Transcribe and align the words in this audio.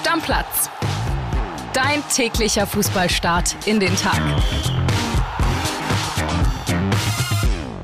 Stammplatz. 0.00 0.70
Dein 1.74 2.02
täglicher 2.08 2.66
Fußballstart 2.66 3.54
in 3.66 3.80
den 3.80 3.94
Tag. 3.96 4.18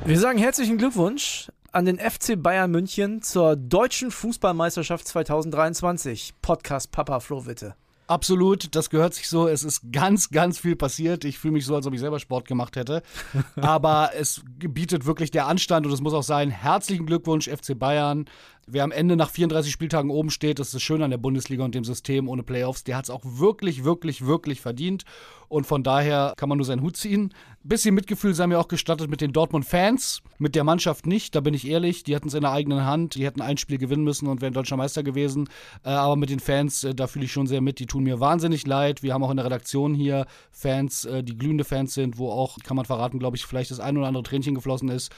Wir 0.07 0.19
sagen 0.19 0.39
herzlichen 0.39 0.79
Glückwunsch 0.79 1.53
an 1.73 1.85
den 1.85 1.99
FC 1.99 2.43
Bayern 2.43 2.71
München 2.71 3.21
zur 3.21 3.55
deutschen 3.55 4.11
Fußballmeisterschaft 4.11 5.07
2023. 5.07 6.33
Podcast 6.41 6.91
Papa 6.91 7.21
Flo 7.21 7.45
Witte. 7.45 7.75
Absolut, 8.09 8.75
das 8.77 8.89
gehört 8.89 9.15
sich 9.15 9.29
so. 9.29 9.49
Es 9.49 9.65
ist 9.65 9.83
ganz, 9.93 10.31
ganz 10.31 10.59
viel 10.59 10.77
passiert. 10.77 11.25
Ich 11.25 11.39
fühle 11.39 11.53
mich 11.53 11.67
so, 11.67 11.75
als 11.75 11.87
ob 11.87 11.93
ich 11.93 12.01
selber 12.01 12.21
Sport 12.21 12.47
gemacht 12.47 12.77
hätte. 12.77 13.03
Aber 13.57 14.13
es 14.17 14.43
bietet 14.59 15.07
wirklich 15.07 15.33
der 15.33 15.47
Anstand 15.49 15.87
und 15.87 15.93
es 15.93 16.01
muss 16.01 16.15
auch 16.15 16.23
sein. 16.23 16.51
Herzlichen 16.51 17.05
Glückwunsch, 17.05 17.49
FC 17.49 17.77
Bayern. 17.77 18.27
Wer 18.69 18.83
am 18.83 18.91
Ende 18.91 19.15
nach 19.15 19.31
34 19.31 19.73
Spieltagen 19.73 20.11
oben 20.11 20.29
steht, 20.29 20.59
das 20.59 20.75
ist 20.75 20.83
schön 20.83 21.01
an 21.01 21.11
der 21.11 21.19
Bundesliga 21.19 21.65
und 21.65 21.77
dem 21.77 21.85
System 21.85 22.29
ohne 22.29 22.43
Playoffs, 22.43 22.83
der 22.83 22.97
hat 22.97 23.05
es 23.05 23.11
auch 23.11 23.21
wirklich, 23.23 23.85
wirklich, 23.85 24.27
wirklich 24.27 24.61
verdient. 24.61 25.05
Und 25.47 25.69
von 25.69 25.85
daher 25.85 26.35
kann 26.37 26.49
man 26.49 26.59
nur 26.59 26.65
seinen 26.65 26.83
Hut 26.83 26.97
ziehen. 26.97 27.33
Bisschen 27.63 27.95
Mitgefühl 27.95 28.35
sei 28.35 28.49
mir 28.49 28.59
auch 28.59 28.67
gestattet 28.67 29.09
mit 29.09 29.21
den 29.21 29.33
Dortmund-Fans, 29.33 30.21
mit 30.39 30.57
der 30.57 30.65
Mannschaft 30.65 31.07
nicht, 31.07 31.37
da 31.37 31.41
bin 31.41 31.55
ich 31.55 31.69
ehrlich. 31.69 32.03
Die 32.03 32.17
hatten 32.17 32.27
es 32.27 32.35
in 32.35 32.41
der 32.41 32.51
eigenen 32.51 32.85
Hand, 32.85 33.15
die 33.15 33.25
hätten 33.25 33.41
ein 33.41 33.57
Spiel 33.57 33.79
gewinnen 33.79 34.03
müssen 34.03 34.27
und 34.27 34.41
wären 34.41 34.53
deutscher 34.53 34.77
Meister 34.77 35.05
gewesen. 35.05 35.49
Äh, 35.85 35.91
aber 35.91 36.17
mit 36.17 36.31
den 36.31 36.41
Fans, 36.41 36.83
äh, 36.83 36.93
da 36.93 37.07
fühle 37.07 37.27
ich 37.27 37.33
schon 37.33 37.47
sehr 37.47 37.61
mit, 37.61 37.79
die 37.79 37.87
tun 37.87 38.03
mir 38.03 38.19
wahnsinnig 38.19 38.67
leid. 38.67 39.05
Wir 39.05 39.15
haben 39.15 39.23
auch 39.23 39.31
in 39.31 39.37
der 39.37 39.47
Redaktion 39.47 39.95
hier 39.95 40.27
Fans, 40.51 41.05
äh, 41.05 41.23
die 41.23 41.39
glühende 41.39 41.63
Fans 41.63 41.95
sind, 41.95 42.19
wo 42.19 42.33
auch, 42.33 42.59
kann 42.65 42.77
man 42.77 42.85
verraten, 42.85 43.21
glaube 43.21 43.37
ich, 43.37 43.47
vielleicht 43.47 43.71
das 43.71 43.79
ein 43.79 43.97
oder 43.97 44.09
andere 44.09 44.25
Tränchen 44.25 44.57
geflossen 44.57 44.89
ist 44.89 45.13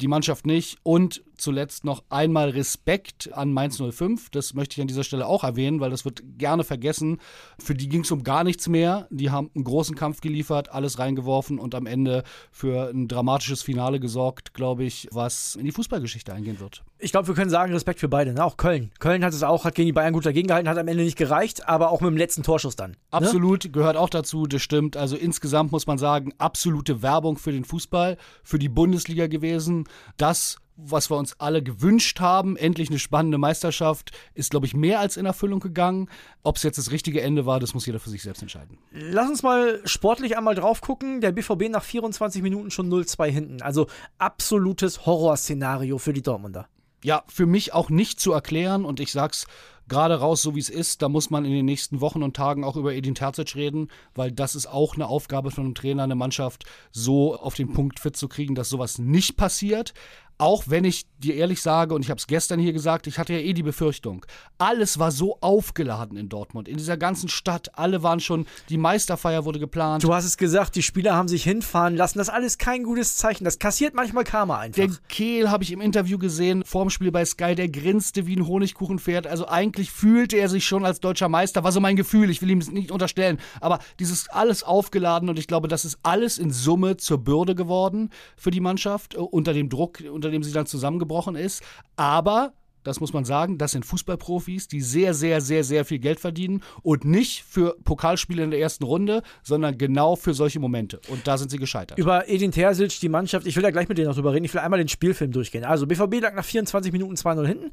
die 0.00 0.08
Mannschaft 0.08 0.46
nicht. 0.46 0.78
Und 0.82 1.22
zuletzt 1.36 1.84
noch 1.84 2.02
einmal 2.08 2.50
Respekt 2.50 3.32
an 3.32 3.52
Mainz 3.52 3.80
05. 3.80 4.30
Das 4.30 4.54
möchte 4.54 4.74
ich 4.74 4.80
an 4.80 4.88
dieser 4.88 5.04
Stelle 5.04 5.26
auch 5.26 5.44
erwähnen, 5.44 5.80
weil 5.80 5.90
das 5.90 6.04
wird 6.04 6.22
gerne 6.38 6.64
vergessen. 6.64 7.18
Für 7.58 7.74
die 7.74 7.88
ging 7.88 8.02
es 8.02 8.10
um 8.10 8.22
gar 8.22 8.44
nichts 8.44 8.68
mehr. 8.68 9.06
Die 9.10 9.30
haben 9.30 9.50
einen 9.54 9.64
großen 9.64 9.96
Kampf 9.96 10.20
geliefert, 10.20 10.70
alles 10.70 10.98
reingeworfen 10.98 11.58
und 11.58 11.74
am 11.74 11.86
Ende 11.86 12.24
für 12.50 12.90
ein 12.90 13.08
dramatisches 13.08 13.62
Finale 13.62 14.00
gesorgt, 14.00 14.54
glaube 14.54 14.84
ich, 14.84 15.08
was 15.12 15.56
in 15.56 15.64
die 15.64 15.72
Fußballgeschichte 15.72 16.32
eingehen 16.32 16.60
wird. 16.60 16.82
Ich 16.98 17.12
glaube, 17.12 17.28
wir 17.28 17.34
können 17.34 17.50
sagen, 17.50 17.72
Respekt 17.72 18.00
für 18.00 18.08
beide. 18.08 18.32
Ne? 18.32 18.42
Auch 18.42 18.56
Köln. 18.56 18.90
Köln 18.98 19.22
hat 19.22 19.34
es 19.34 19.42
auch, 19.42 19.64
hat 19.64 19.74
gegen 19.74 19.86
die 19.86 19.92
Bayern 19.92 20.14
gut 20.14 20.24
dagegen 20.24 20.48
gehalten, 20.48 20.68
hat 20.68 20.78
am 20.78 20.88
Ende 20.88 21.04
nicht 21.04 21.18
gereicht, 21.18 21.68
aber 21.68 21.90
auch 21.90 22.00
mit 22.00 22.08
dem 22.08 22.16
letzten 22.16 22.42
Torschuss 22.42 22.74
dann. 22.74 22.92
Ne? 22.92 22.96
Absolut, 23.10 23.70
gehört 23.72 23.96
auch 23.96 24.08
dazu, 24.08 24.46
das 24.46 24.62
stimmt. 24.62 24.96
Also 24.96 25.16
insgesamt 25.16 25.72
muss 25.72 25.86
man 25.86 25.98
sagen, 25.98 26.32
absolute 26.38 27.02
Werbung 27.02 27.36
für 27.36 27.52
den 27.52 27.64
Fußball, 27.64 28.16
für 28.42 28.58
die 28.58 28.70
Bundesliga 28.70 29.26
gewesen. 29.26 29.85
Das 30.16 30.58
was 30.76 31.10
wir 31.10 31.16
uns 31.16 31.40
alle 31.40 31.62
gewünscht 31.62 32.20
haben, 32.20 32.56
endlich 32.56 32.90
eine 32.90 32.98
spannende 32.98 33.38
Meisterschaft, 33.38 34.12
ist, 34.34 34.50
glaube 34.50 34.66
ich, 34.66 34.74
mehr 34.74 35.00
als 35.00 35.16
in 35.16 35.26
Erfüllung 35.26 35.60
gegangen. 35.60 36.08
Ob 36.42 36.56
es 36.56 36.62
jetzt 36.62 36.76
das 36.76 36.90
richtige 36.90 37.22
Ende 37.22 37.46
war, 37.46 37.60
das 37.60 37.74
muss 37.74 37.86
jeder 37.86 37.98
für 37.98 38.10
sich 38.10 38.22
selbst 38.22 38.42
entscheiden. 38.42 38.78
Lass 38.92 39.28
uns 39.28 39.42
mal 39.42 39.80
sportlich 39.84 40.36
einmal 40.36 40.54
drauf 40.54 40.80
gucken. 40.80 41.20
Der 41.20 41.32
BVB 41.32 41.70
nach 41.70 41.82
24 41.82 42.42
Minuten 42.42 42.70
schon 42.70 42.92
0-2 42.92 43.26
hinten. 43.28 43.62
Also 43.62 43.86
absolutes 44.18 45.06
Horrorszenario 45.06 45.98
für 45.98 46.12
die 46.12 46.22
Dortmunder. 46.22 46.68
Ja, 47.02 47.24
für 47.28 47.46
mich 47.46 47.72
auch 47.72 47.88
nicht 47.88 48.20
zu 48.20 48.32
erklären 48.32 48.84
und 48.84 49.00
ich 49.00 49.12
sag's 49.12 49.46
gerade 49.88 50.16
raus, 50.16 50.42
so 50.42 50.54
wie 50.54 50.60
es 50.60 50.68
ist, 50.68 51.02
da 51.02 51.08
muss 51.08 51.30
man 51.30 51.44
in 51.44 51.52
den 51.52 51.64
nächsten 51.64 52.00
Wochen 52.00 52.22
und 52.22 52.36
Tagen 52.36 52.64
auch 52.64 52.76
über 52.76 52.94
Edin 52.94 53.14
Terzic 53.14 53.54
reden, 53.54 53.88
weil 54.14 54.32
das 54.32 54.54
ist 54.54 54.66
auch 54.66 54.94
eine 54.94 55.06
Aufgabe 55.06 55.50
von 55.50 55.64
einem 55.64 55.74
Trainer, 55.74 56.02
eine 56.02 56.14
Mannschaft 56.14 56.64
so 56.90 57.36
auf 57.36 57.54
den 57.54 57.72
Punkt 57.72 58.00
fit 58.00 58.16
zu 58.16 58.28
kriegen, 58.28 58.54
dass 58.54 58.68
sowas 58.68 58.98
nicht 58.98 59.36
passiert. 59.36 59.94
Auch 60.38 60.64
wenn 60.66 60.84
ich 60.84 61.06
dir 61.18 61.34
ehrlich 61.34 61.62
sage, 61.62 61.94
und 61.94 62.02
ich 62.02 62.10
habe 62.10 62.18
es 62.18 62.26
gestern 62.26 62.60
hier 62.60 62.72
gesagt, 62.72 63.06
ich 63.06 63.18
hatte 63.18 63.32
ja 63.32 63.38
eh 63.38 63.52
die 63.52 63.62
Befürchtung, 63.62 64.24
alles 64.58 64.98
war 64.98 65.10
so 65.10 65.38
aufgeladen 65.40 66.16
in 66.16 66.28
Dortmund, 66.28 66.68
in 66.68 66.76
dieser 66.76 66.96
ganzen 66.96 67.28
Stadt, 67.28 67.70
alle 67.74 68.02
waren 68.02 68.20
schon, 68.20 68.46
die 68.68 68.76
Meisterfeier 68.76 69.44
wurde 69.44 69.58
geplant. 69.58 70.04
Du 70.04 70.12
hast 70.12 70.24
es 70.24 70.36
gesagt, 70.36 70.76
die 70.76 70.82
Spieler 70.82 71.14
haben 71.14 71.28
sich 71.28 71.42
hinfahren 71.42 71.96
lassen, 71.96 72.18
das 72.18 72.28
ist 72.28 72.34
alles 72.34 72.58
kein 72.58 72.82
gutes 72.84 73.16
Zeichen, 73.16 73.44
das 73.44 73.58
kassiert 73.58 73.94
manchmal 73.94 74.24
Karma 74.24 74.58
einfach. 74.58 74.76
Der 74.76 74.90
Kehl 75.08 75.50
habe 75.50 75.64
ich 75.64 75.72
im 75.72 75.80
Interview 75.80 76.18
gesehen, 76.18 76.64
vorm 76.64 76.90
Spiel 76.90 77.10
bei 77.10 77.24
Sky, 77.24 77.54
der 77.54 77.68
grinste 77.68 78.26
wie 78.26 78.36
ein 78.36 78.46
Honigkuchenpferd, 78.46 79.26
also 79.26 79.48
eigentlich 79.48 79.90
fühlte 79.90 80.36
er 80.36 80.48
sich 80.48 80.66
schon 80.66 80.84
als 80.84 81.00
deutscher 81.00 81.28
Meister, 81.28 81.64
war 81.64 81.72
so 81.72 81.80
mein 81.80 81.96
Gefühl, 81.96 82.28
ich 82.30 82.42
will 82.42 82.50
ihm 82.50 82.60
das 82.60 82.70
nicht 82.70 82.90
unterstellen, 82.90 83.38
aber 83.60 83.78
dieses 83.98 84.28
alles 84.28 84.62
aufgeladen 84.62 85.28
und 85.28 85.38
ich 85.38 85.46
glaube, 85.46 85.68
das 85.68 85.84
ist 85.84 85.98
alles 86.02 86.38
in 86.38 86.50
Summe 86.50 86.98
zur 86.98 87.18
Bürde 87.18 87.54
geworden 87.54 88.10
für 88.36 88.50
die 88.50 88.60
Mannschaft, 88.60 89.14
äh, 89.14 89.18
unter 89.18 89.54
dem 89.54 89.68
Druck, 89.68 90.02
unter 90.12 90.25
unter 90.26 90.32
dem 90.32 90.42
sie 90.42 90.52
dann 90.52 90.66
zusammengebrochen 90.66 91.36
ist. 91.36 91.62
Aber 91.96 92.52
das 92.86 93.00
muss 93.00 93.12
man 93.12 93.24
sagen, 93.24 93.58
das 93.58 93.72
sind 93.72 93.84
Fußballprofis, 93.84 94.68
die 94.68 94.80
sehr, 94.80 95.12
sehr, 95.12 95.40
sehr, 95.40 95.64
sehr 95.64 95.84
viel 95.84 95.98
Geld 95.98 96.20
verdienen 96.20 96.62
und 96.82 97.04
nicht 97.04 97.42
für 97.42 97.76
Pokalspiele 97.84 98.44
in 98.44 98.50
der 98.52 98.60
ersten 98.60 98.84
Runde, 98.84 99.22
sondern 99.42 99.76
genau 99.76 100.14
für 100.14 100.34
solche 100.34 100.60
Momente. 100.60 101.00
Und 101.08 101.26
da 101.26 101.36
sind 101.36 101.50
sie 101.50 101.58
gescheitert. 101.58 101.98
Über 101.98 102.28
Edin 102.28 102.52
Terzic, 102.52 103.00
die 103.00 103.08
Mannschaft, 103.08 103.46
ich 103.46 103.56
will 103.56 103.62
da 103.62 103.72
gleich 103.72 103.88
mit 103.88 103.98
denen 103.98 104.06
noch 104.08 104.14
drüber 104.14 104.32
reden, 104.32 104.44
ich 104.44 104.54
will 104.54 104.60
einmal 104.60 104.78
den 104.78 104.88
Spielfilm 104.88 105.32
durchgehen. 105.32 105.64
Also 105.64 105.86
BVB 105.86 106.20
lag 106.20 106.34
nach 106.34 106.44
24 106.44 106.92
Minuten 106.92 107.14
2-0 107.14 107.46
hinten. 107.46 107.70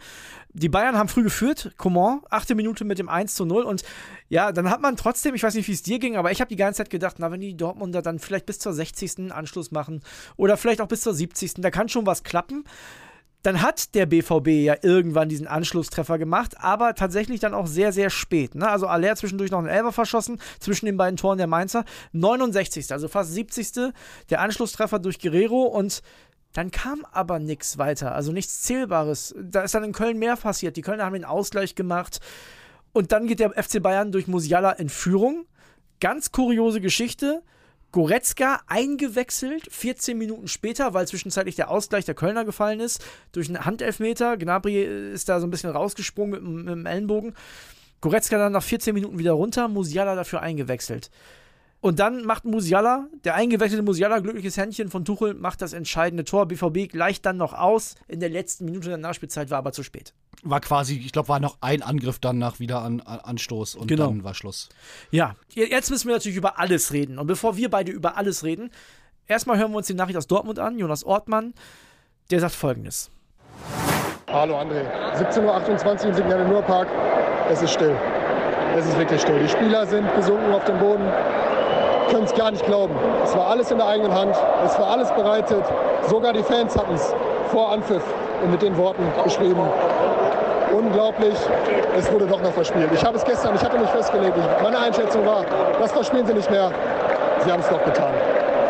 Die 0.54 0.70
Bayern 0.70 0.98
haben 0.98 1.10
früh 1.10 1.24
geführt, 1.24 1.74
Coman, 1.78 2.22
achte 2.30 2.56
Minute 2.56 2.84
mit 2.84 2.98
dem 2.98 3.10
1 3.10 3.40
0 3.40 3.64
und 3.64 3.84
ja, 4.30 4.52
dann 4.52 4.70
hat 4.70 4.82
man 4.82 4.98
trotzdem, 4.98 5.36
ich 5.36 5.44
weiß 5.44 5.54
nicht, 5.54 5.68
wie 5.68 5.74
es 5.74 5.84
dir 5.84 6.00
ging, 6.00 6.16
aber 6.16 6.32
ich 6.32 6.42
habe 6.42 6.50
die 6.50 6.56
ganze 6.56 6.80
Zeit 6.80 6.90
gedacht, 6.90 7.18
na, 7.20 7.30
wenn 7.32 7.42
die 7.42 7.56
Dortmunder 7.56 8.02
dann 8.02 8.18
vielleicht 8.18 8.48
bis 8.48 8.58
zur 8.58 8.74
60. 8.74 9.32
Anschluss 9.32 9.72
machen 9.72 10.02
oder 10.38 10.58
vielleicht 10.58 10.82
auch 10.82 10.88
bis 10.88 11.02
zur 11.02 11.14
70. 11.14 11.56
Da 11.56 11.70
kann 11.70 11.90
schon 11.90 12.06
was 12.06 12.24
klappen. 12.24 12.64
Dann 13.44 13.62
hat 13.62 13.94
der 13.94 14.06
BVB 14.06 14.48
ja 14.48 14.76
irgendwann 14.82 15.30
diesen 15.30 15.48
Anschlusstreffer 15.48 16.18
gemacht, 16.18 16.56
aber 16.60 16.96
tatsächlich 16.96 17.42
dann 17.42 17.54
auch 17.54 17.68
sehr, 17.68 17.92
sehr 17.92 18.10
spät. 18.10 18.56
Ne? 18.56 18.68
Also 18.68 18.88
Aller 18.88 19.16
zwischendurch 19.16 19.52
noch 19.52 19.60
einen 19.60 19.68
Elber 19.68 19.92
verschossen, 19.92 20.40
zwischen 20.60 20.86
den 20.86 20.98
beiden 20.98 21.18
Toren 21.18 21.38
der 21.38 21.48
Mainzer. 21.48 21.84
69. 22.14 22.92
also 22.92 23.08
fast 23.08 23.34
70. 23.34 23.94
Der 24.30 24.42
Anschlusstreffer 24.42 25.00
durch 25.00 25.20
Guerrero 25.20 25.64
und 25.64 26.02
dann 26.54 26.72
kam 26.72 27.06
aber 27.12 27.40
nichts 27.40 27.78
weiter, 27.78 28.14
also 28.14 28.32
nichts 28.32 28.62
Zählbares. 28.62 29.36
Da 29.38 29.64
ist 29.64 29.74
dann 29.74 29.84
in 29.84 29.92
Köln 29.92 30.20
mehr 30.20 30.38
passiert. 30.38 30.78
Die 30.78 30.82
Kölner 30.82 31.06
haben 31.06 31.14
den 31.14 31.26
Ausgleich 31.26 31.76
gemacht. 31.76 32.20
Und 32.94 33.12
dann 33.12 33.28
geht 33.28 33.40
der 33.40 33.52
FC 33.52 33.82
Bayern 33.82 34.12
durch 34.12 34.28
Musiala 34.28 34.72
in 34.72 34.88
Führung. 34.88 35.48
Ganz 36.00 36.32
kuriose 36.32 36.80
Geschichte. 36.80 37.42
Goretzka 37.94 38.60
eingewechselt, 38.66 39.72
14 39.72 40.18
Minuten 40.18 40.48
später, 40.48 40.96
weil 40.96 41.08
zwischenzeitlich 41.08 41.56
der 41.56 41.70
Ausgleich 41.70 42.06
der 42.06 42.16
Kölner 42.16 42.44
gefallen 42.44 42.80
ist, 42.80 43.06
durch 43.32 43.48
einen 43.48 43.66
Handelfmeter. 43.66 44.36
Gnabry 44.36 44.84
ist 45.14 45.30
da 45.30 45.40
so 45.40 45.46
ein 45.46 45.52
bisschen 45.52 45.70
rausgesprungen 45.70 46.44
mit, 46.44 46.66
mit 46.66 46.74
dem 46.74 46.86
Ellenbogen. 46.88 47.36
Goretzka 48.02 48.40
dann 48.40 48.52
nach 48.52 48.64
14 48.64 48.96
Minuten 48.96 49.20
wieder 49.20 49.34
runter, 49.34 49.68
Musiala 49.68 50.16
dafür 50.16 50.42
eingewechselt. 50.42 51.12
Und 51.82 52.00
dann 52.00 52.26
macht 52.26 52.46
Musiala, 52.46 53.10
der 53.26 53.36
eingewechselte 53.36 53.84
Musiala, 53.84 54.20
glückliches 54.20 54.58
Händchen 54.58 54.90
von 54.90 55.06
Tuchel, 55.06 55.36
macht 55.36 55.62
das 55.62 55.74
entscheidende 55.74 56.24
Tor. 56.24 56.48
BVB 56.48 56.90
gleicht 56.92 57.28
dann 57.28 57.38
noch 57.38 57.54
aus. 57.54 57.94
In 58.08 58.20
der 58.20 58.30
letzten 58.30 58.66
Minute 58.66 58.90
der 58.90 58.98
Nachspielzeit 58.98 59.52
war 59.52 59.60
aber 59.60 59.72
zu 59.72 59.84
spät. 59.84 60.16
War 60.42 60.60
quasi, 60.60 60.98
ich 60.98 61.12
glaube, 61.12 61.30
war 61.30 61.40
noch 61.40 61.58
ein 61.62 61.82
Angriff 61.82 62.20
dann 62.20 62.38
nach 62.38 62.60
wieder 62.60 62.82
an, 62.82 63.02
an 63.02 63.20
Anstoß 63.20 63.76
und 63.76 63.88
genau. 63.88 64.08
dann 64.08 64.24
war 64.24 64.34
Schluss. 64.34 64.70
Ja, 65.12 65.36
jetzt 65.54 65.90
müssen 65.90 66.08
wir 66.08 66.16
natürlich 66.16 66.38
über 66.38 66.60
alles 66.60 66.92
reden. 66.92 67.20
Und 67.20 67.28
bevor 67.28 67.56
wir 67.56 67.70
beide 67.70 67.92
über 67.92 68.18
alles 68.18 68.44
reden, 68.44 68.72
erstmal 69.28 69.58
hören 69.58 69.72
wir 69.72 69.78
uns 69.78 69.88
die 69.88 69.94
Nachricht 69.94 70.18
aus 70.18 70.28
Dortmund 70.28 70.60
an. 70.60 70.78
Jonas 70.78 71.04
Ortmann, 71.04 71.54
der 72.32 72.40
sagt 72.40 72.56
folgendes. 72.56 73.12
Hallo 74.28 74.60
André, 74.60 74.84
17.28 75.18 76.02
Uhr 76.02 76.06
im 76.10 76.14
Signal 76.16 76.48
Nurpark. 76.48 76.88
Es 77.50 77.62
ist 77.62 77.72
still. 77.72 77.96
Es 78.76 78.86
ist 78.86 78.98
wirklich 78.98 79.22
still. 79.22 79.40
Die 79.40 79.50
Spieler 79.50 79.86
sind 79.86 80.14
gesunken 80.16 80.52
auf 80.52 80.66
dem 80.66 80.80
Boden 80.80 81.08
können 82.14 82.26
es 82.26 82.34
gar 82.36 82.52
nicht 82.52 82.64
glauben. 82.66 82.94
Es 83.24 83.36
war 83.36 83.48
alles 83.48 83.72
in 83.72 83.78
der 83.78 83.88
eigenen 83.88 84.14
Hand, 84.14 84.36
es 84.64 84.78
war 84.78 84.92
alles 84.92 85.10
bereitet. 85.12 85.64
Sogar 86.08 86.32
die 86.32 86.44
Fans 86.44 86.76
hatten 86.78 86.94
es 86.94 87.14
vor 87.52 87.72
Anpfiff 87.72 88.04
mit 88.52 88.62
den 88.62 88.78
Worten 88.78 89.04
beschrieben. 89.24 89.62
Unglaublich, 90.74 91.36
es 91.98 92.12
wurde 92.12 92.26
doch 92.26 92.42
noch 92.42 92.52
verspielt. 92.52 92.90
Ich 92.94 93.06
habe 93.06 93.18
es 93.18 93.24
gestern, 93.24 93.56
ich 93.56 93.64
hatte 93.64 93.78
mich 93.78 93.90
festgelegt. 93.90 94.34
Meine 94.62 94.80
Einschätzung 94.80 95.26
war, 95.26 95.46
das 95.80 95.92
verspielen 95.92 96.26
sie 96.26 96.34
nicht 96.34 96.50
mehr. 96.50 96.72
Sie 97.46 97.52
haben 97.52 97.60
es 97.60 97.70
doch 97.70 97.84
getan. 97.84 98.12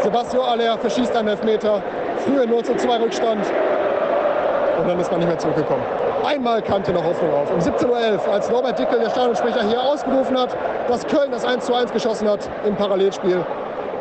Sebastian 0.02 0.44
Aller 0.44 0.78
verschießt 0.78 1.16
einen 1.16 1.30
Elfmeter, 1.30 1.82
früher 2.26 2.46
0 2.46 2.64
zu 2.64 2.76
2 2.76 2.98
Rückstand 2.98 3.46
und 4.80 4.90
dann 4.90 5.00
ist 5.00 5.10
man 5.10 5.20
nicht 5.20 5.30
mehr 5.30 5.38
zurückgekommen. 5.38 5.84
Einmal 6.26 6.62
kannte 6.62 6.92
noch 6.92 7.04
Hoffnung 7.04 7.34
auf. 7.34 7.52
Um 7.52 7.60
17.11 7.60 7.88
Uhr, 7.88 8.34
als 8.34 8.50
Norbert 8.50 8.80
Dickel, 8.80 9.00
der 9.00 9.10
Stadionsprecher, 9.10 9.62
hier 9.64 9.82
ausgerufen 9.82 10.38
hat, 10.38 10.50
dass 10.90 11.06
Köln 11.08 11.32
das 11.32 11.46
1 11.46 11.66
zu 11.66 11.74
1 11.74 11.94
geschossen 11.94 12.30
hat 12.30 12.50
im 12.66 12.76
Parallelspiel. 12.76 13.46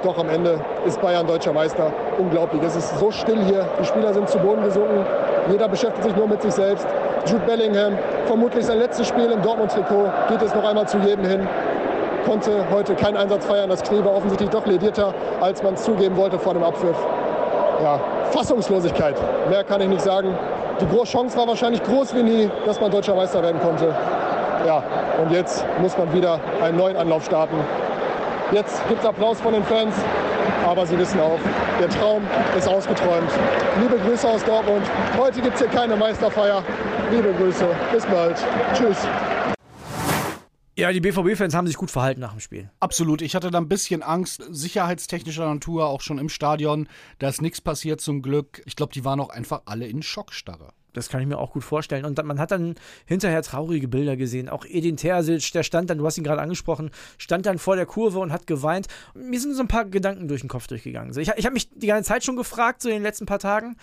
Doch 0.02 0.19
am 0.19 0.28
Ende 0.28 0.58
ist 0.84 1.00
Bayern 1.00 1.26
deutscher 1.26 1.52
Meister. 1.52 1.93
Unglaublich. 2.19 2.62
Es 2.64 2.75
ist 2.75 2.98
so 2.98 3.12
still 3.12 3.40
hier. 3.44 3.64
Die 3.81 3.84
Spieler 3.84 4.12
sind 4.12 4.28
zu 4.28 4.38
Boden 4.38 4.64
gesunken. 4.64 5.06
Jeder 5.48 5.69
beschäftigt 5.69 6.02
sich 6.02 6.16
nur 6.16 6.26
mit 6.26 6.43
sich 6.43 6.52
selbst. 6.52 6.87
Jude 7.26 7.44
Bellingham, 7.46 7.98
vermutlich 8.26 8.64
sein 8.66 8.78
letztes 8.78 9.06
Spiel 9.08 9.30
im 9.30 9.42
Dortmund-Trikot, 9.42 10.10
geht 10.28 10.42
es 10.42 10.54
noch 10.54 10.64
einmal 10.64 10.86
zu 10.88 10.98
jedem 10.98 11.24
hin. 11.24 11.48
Konnte 12.26 12.64
heute 12.70 12.94
keinen 12.94 13.16
Einsatz 13.16 13.46
feiern. 13.46 13.69
Das 13.69 13.82
Knie 13.82 14.04
war 14.04 14.14
offensichtlich 14.14 14.50
doch 14.50 14.66
ledierter, 14.66 15.14
als 15.40 15.62
man 15.62 15.74
es 15.74 15.82
zugeben 15.82 16.16
wollte 16.16 16.38
vor 16.38 16.54
dem 16.54 16.62
Abpfiff. 16.62 16.96
Ja, 17.82 17.98
Fassungslosigkeit. 18.30 19.16
Mehr 19.50 19.64
kann 19.64 19.80
ich 19.80 19.88
nicht 19.88 20.02
sagen. 20.02 20.36
Die 20.80 21.04
Chance 21.04 21.36
war 21.36 21.46
wahrscheinlich 21.46 21.82
groß 21.82 22.14
wie 22.14 22.22
nie, 22.22 22.50
dass 22.66 22.80
man 22.80 22.90
deutscher 22.90 23.14
Meister 23.14 23.42
werden 23.42 23.60
konnte. 23.60 23.94
Ja, 24.66 24.82
und 25.22 25.32
jetzt 25.32 25.64
muss 25.80 25.96
man 25.98 26.12
wieder 26.12 26.38
einen 26.62 26.76
neuen 26.76 26.96
Anlauf 26.96 27.24
starten. 27.24 27.56
Jetzt 28.52 28.86
gibt 28.88 29.00
es 29.02 29.08
Applaus 29.08 29.40
von 29.40 29.52
den 29.52 29.64
Fans, 29.64 29.94
aber 30.64 30.86
sie 30.86 30.98
wissen 30.98 31.20
auch, 31.20 31.38
der 31.80 31.88
Traum 31.88 32.22
ist 32.56 32.68
ausgeträumt. 32.68 33.30
Liebe 33.80 33.98
Grüße 33.98 34.28
aus 34.28 34.44
Dortmund. 34.44 34.84
Heute 35.16 35.40
gibt 35.40 35.54
es 35.54 35.60
hier 35.60 35.70
keine 35.70 35.96
Meisterfeier. 35.96 36.62
Liebe 37.10 37.32
Grüße, 37.34 37.66
bis 37.92 38.06
bald. 38.06 38.36
Tschüss. 38.74 39.06
Ja, 40.74 40.90
die 40.90 41.00
BVB-Fans 41.00 41.54
haben 41.54 41.66
sich 41.66 41.76
gut 41.76 41.90
verhalten 41.90 42.20
nach 42.20 42.32
dem 42.32 42.40
Spiel. 42.40 42.70
Absolut. 42.80 43.20
Ich 43.20 43.34
hatte 43.34 43.50
da 43.50 43.58
ein 43.58 43.68
bisschen 43.68 44.02
Angst, 44.02 44.42
sicherheitstechnischer 44.50 45.46
Natur, 45.46 45.86
auch 45.86 46.00
schon 46.00 46.18
im 46.18 46.30
Stadion. 46.30 46.88
Da 47.18 47.28
ist 47.28 47.42
nichts 47.42 47.60
passiert 47.60 48.00
zum 48.00 48.22
Glück. 48.22 48.62
Ich 48.64 48.74
glaube, 48.74 48.92
die 48.92 49.04
waren 49.04 49.20
auch 49.20 49.28
einfach 49.28 49.62
alle 49.66 49.86
in 49.86 50.02
Schockstarre. 50.02 50.72
Das 50.92 51.08
kann 51.08 51.20
ich 51.20 51.26
mir 51.26 51.38
auch 51.38 51.52
gut 51.52 51.64
vorstellen. 51.64 52.04
Und 52.04 52.22
man 52.24 52.38
hat 52.38 52.50
dann 52.50 52.74
hinterher 53.06 53.42
traurige 53.42 53.88
Bilder 53.88 54.16
gesehen. 54.16 54.48
Auch 54.48 54.64
Edin 54.64 54.96
Terzic, 54.96 55.52
der 55.52 55.62
stand 55.62 55.90
dann, 55.90 55.98
du 55.98 56.06
hast 56.06 56.18
ihn 56.18 56.24
gerade 56.24 56.42
angesprochen, 56.42 56.90
stand 57.18 57.46
dann 57.46 57.58
vor 57.58 57.76
der 57.76 57.86
Kurve 57.86 58.18
und 58.18 58.32
hat 58.32 58.46
geweint. 58.46 58.88
Mir 59.14 59.40
sind 59.40 59.54
so 59.54 59.62
ein 59.62 59.68
paar 59.68 59.84
Gedanken 59.84 60.28
durch 60.28 60.42
den 60.42 60.48
Kopf 60.48 60.66
durchgegangen. 60.66 61.16
Ich, 61.18 61.28
ich 61.28 61.44
habe 61.44 61.54
mich 61.54 61.70
die 61.70 61.86
ganze 61.86 62.08
Zeit 62.08 62.24
schon 62.24 62.36
gefragt, 62.36 62.82
so 62.82 62.88
in 62.88 62.96
den 62.96 63.02
letzten 63.02 63.26
paar 63.26 63.38
Tagen, 63.38 63.76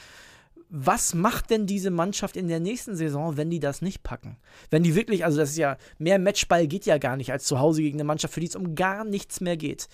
was 0.70 1.16
macht 1.16 1.50
denn 1.50 1.66
diese 1.66 1.90
Mannschaft 1.90 2.38
in 2.38 2.48
der 2.48 2.60
nächsten 2.60 2.96
Saison, 2.96 3.38
wenn 3.38 3.50
die 3.50 3.60
das 3.60 3.82
nicht 3.82 4.04
packen? 4.04 4.38
Wenn 4.70 4.84
die 4.84 4.94
wirklich, 4.94 5.26
also 5.26 5.40
das 5.40 5.50
ist 5.50 5.58
ja, 5.58 5.78
mehr 5.98 6.20
Matchball 6.20 6.68
geht 6.68 6.86
ja 6.86 7.00
gar 7.00 7.18
nicht 7.18 7.32
als 7.32 7.46
zu 7.46 7.60
Hause 7.60 7.82
gegen 7.82 7.98
eine 7.98 8.04
Mannschaft, 8.04 8.36
für 8.36 8.40
die 8.40 8.48
es 8.48 8.56
um 8.56 8.76
gar 8.76 9.04
nichts 9.04 9.42
mehr 9.42 9.58
geht. 9.58 9.90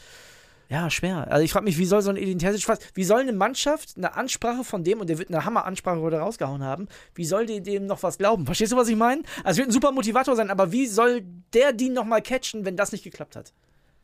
Ja, 0.69 0.89
schwer. 0.89 1.31
Also 1.31 1.43
ich 1.43 1.51
frage 1.51 1.65
mich, 1.65 1.77
wie 1.77 1.85
soll 1.85 2.01
so 2.01 2.09
ein 2.09 2.17
Edin 2.17 2.39
Terzic, 2.39 2.65
wie 2.95 3.03
soll 3.03 3.21
eine 3.21 3.33
Mannschaft 3.33 3.97
eine 3.97 4.15
Ansprache 4.15 4.63
von 4.63 4.83
dem, 4.83 4.99
und 4.99 5.09
der 5.09 5.19
wird 5.19 5.29
eine 5.29 5.45
Hammer-Ansprache 5.45 6.01
heute 6.01 6.17
rausgehauen 6.17 6.63
haben, 6.63 6.87
wie 7.13 7.25
soll 7.25 7.45
die 7.45 7.61
dem 7.61 7.85
noch 7.85 8.01
was 8.03 8.17
glauben? 8.17 8.45
Verstehst 8.45 8.71
du, 8.71 8.77
was 8.77 8.87
ich 8.87 8.95
meine? 8.95 9.21
Also 9.43 9.51
es 9.51 9.57
wird 9.57 9.69
ein 9.69 9.73
super 9.73 9.91
Motivator 9.91 10.35
sein, 10.35 10.49
aber 10.49 10.71
wie 10.71 10.87
soll 10.87 11.23
der 11.53 11.71
die 11.73 11.89
nochmal 11.89 12.21
catchen, 12.21 12.65
wenn 12.65 12.75
das 12.75 12.91
nicht 12.91 13.03
geklappt 13.03 13.35
hat? 13.35 13.53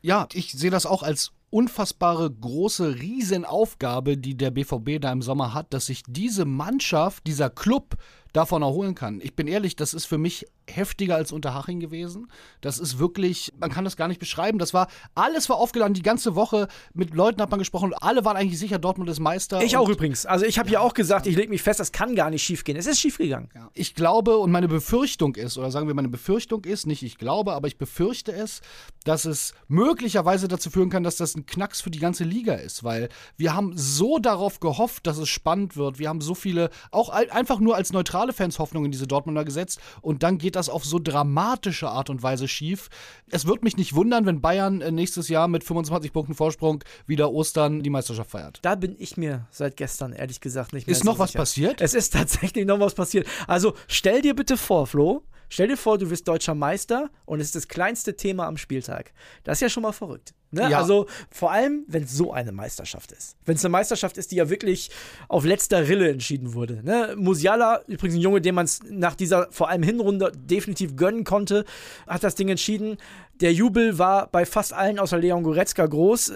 Ja, 0.02 0.28
ich 0.32 0.52
sehe 0.52 0.70
das 0.70 0.86
auch 0.86 1.02
als 1.02 1.32
unfassbare 1.50 2.30
große 2.30 2.96
Riesenaufgabe, 2.96 4.16
die 4.16 4.36
der 4.36 4.50
BVB 4.50 5.00
da 5.00 5.12
im 5.12 5.22
Sommer 5.22 5.54
hat, 5.54 5.72
dass 5.74 5.86
sich 5.86 6.02
diese 6.08 6.44
Mannschaft, 6.44 7.26
dieser 7.26 7.50
Club 7.50 7.96
davon 8.32 8.62
erholen 8.62 8.94
kann. 8.94 9.20
Ich 9.22 9.34
bin 9.34 9.46
ehrlich, 9.46 9.76
das 9.76 9.94
ist 9.94 10.06
für 10.06 10.18
mich 10.18 10.46
heftiger 10.68 11.16
als 11.16 11.32
Unterhaching 11.32 11.80
gewesen. 11.80 12.30
Das 12.60 12.78
ist 12.78 12.98
wirklich, 12.98 13.52
man 13.58 13.70
kann 13.70 13.84
das 13.84 13.96
gar 13.96 14.08
nicht 14.08 14.20
beschreiben. 14.20 14.58
Das 14.58 14.72
war, 14.72 14.88
alles 15.14 15.48
war 15.48 15.56
aufgeladen, 15.56 15.94
die 15.94 16.02
ganze 16.02 16.34
Woche. 16.34 16.68
Mit 16.94 17.14
Leuten 17.14 17.42
hat 17.42 17.50
man 17.50 17.58
gesprochen 17.58 17.92
und 17.92 17.94
alle 17.94 18.24
waren 18.24 18.36
eigentlich 18.36 18.58
sicher, 18.58 18.78
Dortmund 18.78 19.10
ist 19.10 19.20
Meister. 19.20 19.62
Ich 19.62 19.76
auch 19.76 19.88
übrigens. 19.88 20.24
Also 20.24 20.44
ich 20.44 20.58
habe 20.58 20.70
ja 20.70 20.80
auch 20.80 20.94
gesagt, 20.94 21.26
ich 21.26 21.36
lege 21.36 21.50
mich 21.50 21.62
fest, 21.62 21.80
das 21.80 21.92
kann 21.92 22.14
gar 22.14 22.30
nicht 22.30 22.42
schief 22.42 22.64
gehen. 22.64 22.76
Es 22.76 22.86
ist 22.86 23.00
schief 23.00 23.18
gegangen. 23.18 23.50
Ja. 23.54 23.70
Ich 23.74 23.94
glaube 23.94 24.38
und 24.38 24.50
meine 24.50 24.68
Befürchtung 24.68 25.34
ist, 25.34 25.58
oder 25.58 25.70
sagen 25.70 25.86
wir 25.86 25.94
meine 25.94 26.08
Befürchtung 26.08 26.64
ist, 26.64 26.86
nicht 26.86 27.02
ich 27.02 27.18
glaube, 27.18 27.52
aber 27.52 27.68
ich 27.68 27.76
befürchte 27.76 28.32
es, 28.32 28.62
dass 29.04 29.24
es 29.24 29.52
möglicherweise 29.68 30.48
dazu 30.48 30.70
führen 30.70 30.90
kann, 30.90 31.02
dass 31.02 31.16
das 31.16 31.34
ein 31.34 31.44
Knacks 31.46 31.80
für 31.80 31.90
die 31.90 31.98
ganze 31.98 32.24
Liga 32.24 32.54
ist, 32.54 32.84
weil 32.84 33.08
wir 33.36 33.54
haben 33.54 33.76
so 33.76 34.18
darauf 34.18 34.60
gehofft, 34.60 35.06
dass 35.06 35.18
es 35.18 35.28
spannend 35.28 35.76
wird. 35.76 35.98
Wir 35.98 36.08
haben 36.08 36.20
so 36.20 36.34
viele, 36.34 36.70
auch 36.90 37.08
einfach 37.08 37.58
nur 37.58 37.76
als 37.76 37.92
neutrale 37.92 38.21
Fans 38.30 38.60
Hoffnung 38.60 38.84
in 38.84 38.92
diese 38.92 39.08
Dortmunder 39.08 39.44
gesetzt 39.44 39.80
und 40.00 40.22
dann 40.22 40.38
geht 40.38 40.54
das 40.54 40.68
auf 40.68 40.84
so 40.84 41.00
dramatische 41.00 41.88
Art 41.88 42.10
und 42.10 42.22
Weise 42.22 42.46
schief. 42.46 42.88
Es 43.30 43.46
wird 43.46 43.64
mich 43.64 43.76
nicht 43.76 43.94
wundern, 43.94 44.26
wenn 44.26 44.40
Bayern 44.40 44.80
äh, 44.80 44.92
nächstes 44.92 45.28
Jahr 45.28 45.48
mit 45.48 45.64
25 45.64 46.12
Punkten 46.12 46.34
Vorsprung 46.34 46.84
wieder 47.06 47.32
Ostern 47.32 47.82
die 47.82 47.90
Meisterschaft 47.90 48.30
feiert. 48.30 48.60
Da 48.62 48.76
bin 48.76 48.94
ich 48.96 49.16
mir 49.16 49.48
seit 49.50 49.76
gestern 49.76 50.12
ehrlich 50.12 50.40
gesagt 50.40 50.72
nicht 50.72 50.86
mehr 50.86 50.92
Ist 50.92 51.04
noch 51.04 51.14
so 51.14 51.18
was 51.20 51.32
passiert? 51.32 51.80
Es 51.80 51.94
ist 51.94 52.12
tatsächlich 52.12 52.64
noch 52.64 52.78
was 52.78 52.94
passiert. 52.94 53.26
Also 53.48 53.74
stell 53.88 54.22
dir 54.22 54.36
bitte 54.36 54.56
vor, 54.56 54.86
Flo, 54.86 55.24
Stell 55.54 55.68
dir 55.68 55.76
vor, 55.76 55.98
du 55.98 56.08
wirst 56.08 56.26
deutscher 56.26 56.54
Meister 56.54 57.10
und 57.26 57.40
es 57.40 57.48
ist 57.48 57.56
das 57.56 57.68
kleinste 57.68 58.16
Thema 58.16 58.46
am 58.46 58.56
Spieltag. 58.56 59.12
Das 59.44 59.58
ist 59.58 59.60
ja 59.60 59.68
schon 59.68 59.82
mal 59.82 59.92
verrückt. 59.92 60.32
Ne? 60.52 60.70
Ja. 60.70 60.78
Also 60.78 61.06
vor 61.30 61.50
allem, 61.50 61.84
wenn 61.88 62.04
es 62.04 62.12
so 62.12 62.32
eine 62.32 62.52
Meisterschaft 62.52 63.10
ist. 63.12 63.36
Wenn 63.44 63.56
es 63.56 63.64
eine 63.64 63.72
Meisterschaft 63.72 64.18
ist, 64.18 64.30
die 64.30 64.36
ja 64.36 64.50
wirklich 64.50 64.90
auf 65.28 65.44
letzter 65.44 65.88
Rille 65.88 66.10
entschieden 66.10 66.54
wurde. 66.54 66.82
Ne? 66.84 67.14
Musiala, 67.16 67.80
übrigens 67.86 68.16
ein 68.16 68.20
Junge, 68.20 68.40
dem 68.42 68.54
man 68.54 68.66
es 68.66 68.80
nach 68.88 69.14
dieser 69.14 69.48
vor 69.50 69.70
allem 69.70 69.82
Hinrunde 69.82 70.30
definitiv 70.34 70.94
gönnen 70.94 71.24
konnte, 71.24 71.64
hat 72.06 72.22
das 72.22 72.34
Ding 72.34 72.48
entschieden. 72.48 72.98
Der 73.40 73.52
Jubel 73.52 73.98
war 73.98 74.26
bei 74.26 74.44
fast 74.44 74.74
allen 74.74 74.98
außer 74.98 75.18
Leon 75.18 75.42
Goretzka 75.42 75.86
groß 75.86 76.32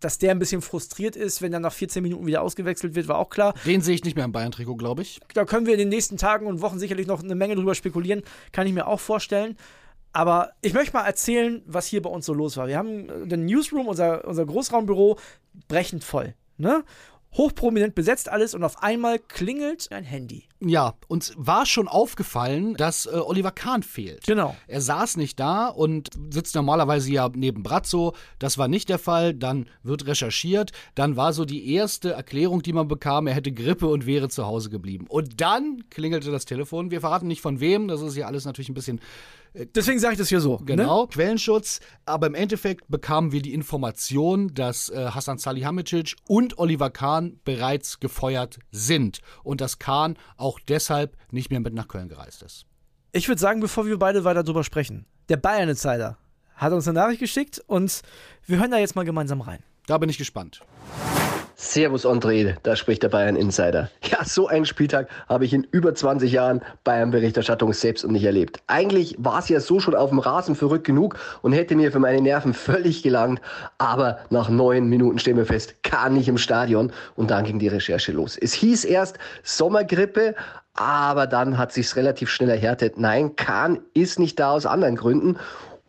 dass 0.00 0.18
der 0.18 0.30
ein 0.30 0.38
bisschen 0.38 0.62
frustriert 0.62 1.14
ist, 1.14 1.42
wenn 1.42 1.52
er 1.52 1.60
nach 1.60 1.72
14 1.72 2.02
Minuten 2.02 2.26
wieder 2.26 2.42
ausgewechselt 2.42 2.94
wird, 2.94 3.06
war 3.06 3.18
auch 3.18 3.30
klar. 3.30 3.54
Den 3.66 3.82
sehe 3.82 3.94
ich 3.94 4.02
nicht 4.02 4.16
mehr 4.16 4.24
im 4.24 4.32
Bayern-Trikot, 4.32 4.76
glaube 4.76 5.02
ich. 5.02 5.20
Da 5.34 5.44
können 5.44 5.66
wir 5.66 5.74
in 5.74 5.78
den 5.78 5.90
nächsten 5.90 6.16
Tagen 6.16 6.46
und 6.46 6.62
Wochen 6.62 6.78
sicherlich 6.78 7.06
noch 7.06 7.22
eine 7.22 7.34
Menge 7.34 7.54
drüber 7.54 7.74
spekulieren, 7.74 8.22
kann 8.52 8.66
ich 8.66 8.72
mir 8.72 8.86
auch 8.86 9.00
vorstellen. 9.00 9.56
Aber 10.12 10.52
ich 10.60 10.72
möchte 10.72 10.94
mal 10.94 11.04
erzählen, 11.04 11.62
was 11.66 11.86
hier 11.86 12.02
bei 12.02 12.10
uns 12.10 12.26
so 12.26 12.34
los 12.34 12.56
war. 12.56 12.66
Wir 12.66 12.78
haben 12.78 13.28
den 13.28 13.46
Newsroom, 13.46 13.86
unser, 13.86 14.26
unser 14.26 14.44
Großraumbüro, 14.44 15.18
brechend 15.68 16.04
voll. 16.04 16.34
Ne? 16.56 16.84
hochprominent 17.32 17.94
besetzt 17.94 18.28
alles 18.28 18.54
und 18.54 18.64
auf 18.64 18.82
einmal 18.82 19.18
klingelt 19.18 19.90
ein 19.92 20.04
Handy. 20.04 20.44
Ja, 20.60 20.94
uns 21.08 21.32
war 21.36 21.64
schon 21.64 21.88
aufgefallen, 21.88 22.74
dass 22.74 23.06
äh, 23.06 23.10
Oliver 23.10 23.52
Kahn 23.52 23.82
fehlt. 23.82 24.26
Genau. 24.26 24.56
Er 24.66 24.80
saß 24.80 25.16
nicht 25.16 25.38
da 25.40 25.68
und 25.68 26.10
sitzt 26.30 26.54
normalerweise 26.54 27.10
ja 27.10 27.30
neben 27.34 27.62
Brazzo. 27.62 28.14
Das 28.38 28.58
war 28.58 28.68
nicht 28.68 28.88
der 28.88 28.98
Fall. 28.98 29.32
Dann 29.32 29.66
wird 29.82 30.06
recherchiert. 30.06 30.72
Dann 30.94 31.16
war 31.16 31.32
so 31.32 31.44
die 31.44 31.72
erste 31.72 32.12
Erklärung, 32.12 32.62
die 32.62 32.72
man 32.72 32.88
bekam, 32.88 33.26
er 33.26 33.34
hätte 33.34 33.52
Grippe 33.52 33.86
und 33.86 34.06
wäre 34.06 34.28
zu 34.28 34.44
Hause 34.44 34.68
geblieben. 34.68 35.06
Und 35.08 35.40
dann 35.40 35.84
klingelte 35.88 36.30
das 36.30 36.44
Telefon. 36.44 36.90
Wir 36.90 37.00
verraten 37.00 37.28
nicht 37.28 37.40
von 37.40 37.60
wem. 37.60 37.88
Das 37.88 38.02
ist 38.02 38.16
ja 38.16 38.26
alles 38.26 38.44
natürlich 38.44 38.68
ein 38.68 38.74
bisschen 38.74 39.00
Deswegen 39.54 39.98
sage 39.98 40.14
ich 40.14 40.18
das 40.18 40.28
hier 40.28 40.40
so. 40.40 40.58
Ne? 40.58 40.64
Genau, 40.64 41.02
ne? 41.02 41.08
Quellenschutz. 41.08 41.80
Aber 42.06 42.26
im 42.26 42.34
Endeffekt 42.34 42.88
bekamen 42.88 43.32
wir 43.32 43.42
die 43.42 43.52
Information, 43.52 44.54
dass 44.54 44.88
äh, 44.90 45.10
Hassan 45.12 45.38
Salihamidzic 45.38 46.16
und 46.28 46.58
Oliver 46.58 46.90
Kahn 46.90 47.40
bereits 47.44 48.00
gefeuert 48.00 48.58
sind. 48.70 49.20
Und 49.42 49.60
dass 49.60 49.78
Kahn 49.78 50.16
auch 50.36 50.60
deshalb 50.60 51.16
nicht 51.30 51.50
mehr 51.50 51.60
mit 51.60 51.74
nach 51.74 51.88
Köln 51.88 52.08
gereist 52.08 52.42
ist. 52.42 52.66
Ich 53.12 53.26
würde 53.28 53.40
sagen, 53.40 53.60
bevor 53.60 53.86
wir 53.86 53.98
beide 53.98 54.24
weiter 54.24 54.44
drüber 54.44 54.62
sprechen, 54.62 55.06
der 55.28 55.36
Bayern 55.36 55.68
Insider 55.68 56.16
hat 56.54 56.72
uns 56.72 56.86
eine 56.86 57.00
Nachricht 57.00 57.20
geschickt 57.20 57.60
und 57.66 58.02
wir 58.46 58.58
hören 58.58 58.70
da 58.70 58.78
jetzt 58.78 58.94
mal 58.94 59.04
gemeinsam 59.04 59.40
rein. 59.40 59.62
Da 59.86 59.98
bin 59.98 60.08
ich 60.10 60.18
gespannt. 60.18 60.60
Servus 61.62 62.06
André, 62.06 62.56
da 62.62 62.74
spricht 62.74 63.02
der 63.02 63.10
Bayern 63.10 63.36
Insider. 63.36 63.90
Ja, 64.02 64.24
so 64.24 64.48
einen 64.48 64.64
Spieltag 64.64 65.08
habe 65.28 65.44
ich 65.44 65.52
in 65.52 65.66
über 65.70 65.94
20 65.94 66.32
Jahren 66.32 66.62
Bayern-Berichterstattung 66.84 67.74
selbst 67.74 68.02
und 68.02 68.12
nicht 68.12 68.24
erlebt. 68.24 68.62
Eigentlich 68.66 69.14
war 69.18 69.40
es 69.40 69.50
ja 69.50 69.60
so 69.60 69.78
schon 69.78 69.94
auf 69.94 70.08
dem 70.08 70.20
Rasen 70.20 70.54
verrückt 70.54 70.86
genug 70.86 71.18
und 71.42 71.52
hätte 71.52 71.76
mir 71.76 71.92
für 71.92 71.98
meine 71.98 72.22
Nerven 72.22 72.54
völlig 72.54 73.02
gelangt. 73.02 73.42
Aber 73.76 74.20
nach 74.30 74.48
neun 74.48 74.88
Minuten 74.88 75.18
stehen 75.18 75.36
wir 75.36 75.44
fest, 75.44 75.74
kann 75.82 76.14
nicht 76.14 76.28
im 76.28 76.38
Stadion 76.38 76.92
und 77.14 77.30
dann 77.30 77.44
ging 77.44 77.58
die 77.58 77.68
Recherche 77.68 78.12
los. 78.12 78.38
Es 78.40 78.54
hieß 78.54 78.86
erst 78.86 79.18
Sommergrippe, 79.42 80.34
aber 80.72 81.26
dann 81.26 81.58
hat 81.58 81.72
sich's 81.72 81.94
relativ 81.94 82.30
schnell 82.30 82.48
erhärtet. 82.48 82.98
Nein, 82.98 83.36
Kahn 83.36 83.80
ist 83.92 84.18
nicht 84.18 84.40
da 84.40 84.52
aus 84.52 84.64
anderen 84.64 84.96
Gründen 84.96 85.36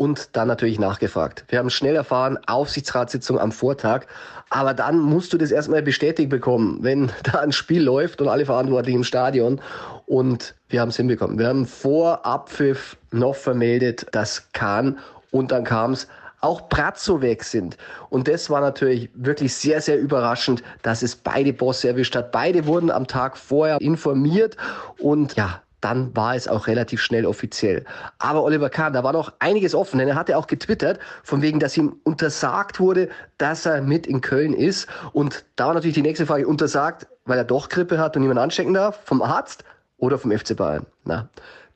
und 0.01 0.35
dann 0.35 0.47
natürlich 0.47 0.79
nachgefragt. 0.79 1.45
Wir 1.49 1.59
haben 1.59 1.69
schnell 1.69 1.95
erfahren, 1.95 2.39
Aufsichtsratssitzung 2.47 3.37
am 3.37 3.51
Vortag, 3.51 4.07
aber 4.49 4.73
dann 4.73 4.97
musst 4.97 5.31
du 5.31 5.37
das 5.37 5.51
erstmal 5.51 5.83
bestätigt 5.83 6.27
bekommen, 6.27 6.79
wenn 6.81 7.11
da 7.23 7.41
ein 7.41 7.51
Spiel 7.51 7.83
läuft 7.83 8.19
und 8.19 8.27
alle 8.27 8.47
Verantwortlichen 8.47 8.97
im 8.97 9.03
Stadion 9.03 9.61
und 10.07 10.55
wir 10.69 10.81
haben 10.81 10.89
es 10.89 10.97
hinbekommen. 10.97 11.37
Wir 11.37 11.49
haben 11.49 11.67
vor 11.67 12.25
Abpfiff 12.25 12.97
noch 13.11 13.35
vermeldet, 13.35 14.07
dass 14.11 14.51
Kahn 14.53 14.97
und 15.29 15.51
dann 15.51 15.65
kam 15.65 15.91
es, 15.91 16.07
auch 16.39 16.61
Brazzo 16.61 17.21
weg 17.21 17.43
sind. 17.43 17.77
Und 18.09 18.27
das 18.27 18.49
war 18.49 18.59
natürlich 18.59 19.11
wirklich 19.13 19.53
sehr, 19.53 19.81
sehr 19.81 19.99
überraschend, 19.99 20.63
dass 20.81 21.03
es 21.03 21.15
beide 21.15 21.53
Bosse 21.53 21.89
erwischt 21.89 22.15
hat. 22.15 22.31
Beide 22.31 22.65
wurden 22.65 22.89
am 22.89 23.05
Tag 23.05 23.37
vorher 23.37 23.79
informiert 23.79 24.57
und 24.97 25.35
ja, 25.35 25.61
dann 25.81 26.15
war 26.15 26.35
es 26.35 26.47
auch 26.47 26.67
relativ 26.67 27.01
schnell 27.01 27.25
offiziell. 27.25 27.83
Aber 28.19 28.43
Oliver 28.43 28.69
Kahn, 28.69 28.93
da 28.93 29.03
war 29.03 29.13
noch 29.13 29.33
einiges 29.39 29.75
offen, 29.75 29.97
denn 29.97 30.07
er 30.07 30.15
hatte 30.15 30.37
auch 30.37 30.47
getwittert, 30.47 30.99
von 31.23 31.41
wegen, 31.41 31.59
dass 31.59 31.75
ihm 31.75 31.97
untersagt 32.03 32.79
wurde, 32.79 33.09
dass 33.37 33.65
er 33.65 33.81
mit 33.81 34.07
in 34.07 34.21
Köln 34.21 34.53
ist. 34.53 34.87
Und 35.11 35.43
da 35.55 35.67
war 35.67 35.73
natürlich 35.73 35.95
die 35.95 36.01
nächste 36.01 36.25
Frage, 36.25 36.47
untersagt, 36.47 37.07
weil 37.25 37.37
er 37.37 37.43
doch 37.43 37.69
Grippe 37.69 37.97
hat 37.97 38.15
und 38.15 38.21
niemand 38.21 38.39
anstecken 38.39 38.73
darf, 38.73 38.99
vom 39.03 39.21
Arzt 39.21 39.63
oder 39.97 40.17
vom 40.17 40.31
FC 40.31 40.55
Bayern? 40.55 40.85
Na, 41.05 41.29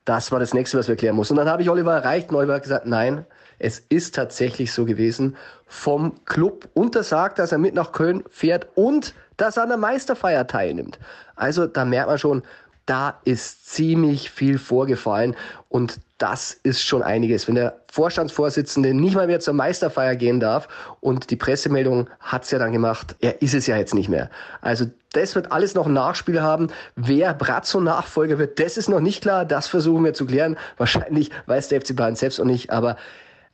das 0.05 0.31
war 0.31 0.39
das 0.39 0.53
nächste, 0.53 0.77
was 0.77 0.87
wir 0.87 0.95
klären 0.95 1.15
mussten. 1.15 1.33
Und 1.33 1.39
dann 1.39 1.49
habe 1.49 1.63
ich 1.63 1.69
Oliver 1.69 1.93
erreicht 1.93 2.29
und 2.29 2.35
Oliver 2.35 2.59
gesagt, 2.59 2.85
nein, 2.85 3.25
es 3.57 3.79
ist 3.89 4.15
tatsächlich 4.15 4.73
so 4.73 4.85
gewesen, 4.85 5.35
vom 5.65 6.23
Club 6.25 6.69
untersagt, 6.73 7.39
dass 7.39 7.51
er 7.51 7.57
mit 7.57 7.73
nach 7.73 7.91
Köln 7.91 8.23
fährt 8.29 8.67
und 8.75 9.13
dass 9.37 9.57
er 9.57 9.63
an 9.63 9.69
der 9.69 9.77
Meisterfeier 9.77 10.47
teilnimmt. 10.47 10.99
Also 11.35 11.65
da 11.65 11.85
merkt 11.85 12.07
man 12.07 12.19
schon, 12.19 12.43
da 12.85 13.19
ist 13.23 13.67
ziemlich 13.67 14.29
viel 14.29 14.59
vorgefallen 14.59 15.35
und 15.69 15.99
das 16.17 16.53
ist 16.63 16.81
schon 16.81 17.03
einiges. 17.03 17.47
Wenn 17.47 17.55
der 17.55 17.81
Vorstandsvorsitzende 17.91 18.93
nicht 18.93 19.15
mal 19.15 19.27
mehr 19.27 19.39
zur 19.39 19.53
Meisterfeier 19.53 20.15
gehen 20.15 20.39
darf 20.39 20.67
und 21.01 21.29
die 21.29 21.35
Pressemeldung 21.35 22.09
hat 22.19 22.43
es 22.43 22.51
ja 22.51 22.59
dann 22.59 22.71
gemacht, 22.71 23.15
er 23.19 23.41
ist 23.41 23.53
es 23.53 23.67
ja 23.67 23.75
jetzt 23.75 23.93
nicht 23.93 24.09
mehr. 24.09 24.29
Also 24.61 24.85
Das 25.11 25.33
wird 25.33 25.51
alles 25.51 25.75
noch 25.75 25.87
ein 25.87 25.93
Nachspiel 25.93 26.41
haben. 26.41 26.67
Wer 26.95 27.33
Brazzo 27.33 27.79
Nachfolger 27.81 28.37
wird, 28.37 28.59
das 28.59 28.77
ist 28.77 28.89
noch 28.89 28.99
nicht 28.99 29.21
klar. 29.21 29.45
Das 29.45 29.67
versuchen 29.67 30.03
wir 30.03 30.13
zu 30.13 30.25
klären. 30.25 30.57
Wahrscheinlich 30.77 31.31
weiß 31.45 31.69
der 31.69 31.81
FC 31.81 31.95
Bayern 31.95 32.15
selbst 32.15 32.39
auch 32.39 32.45
nicht, 32.45 32.69
aber 32.69 32.97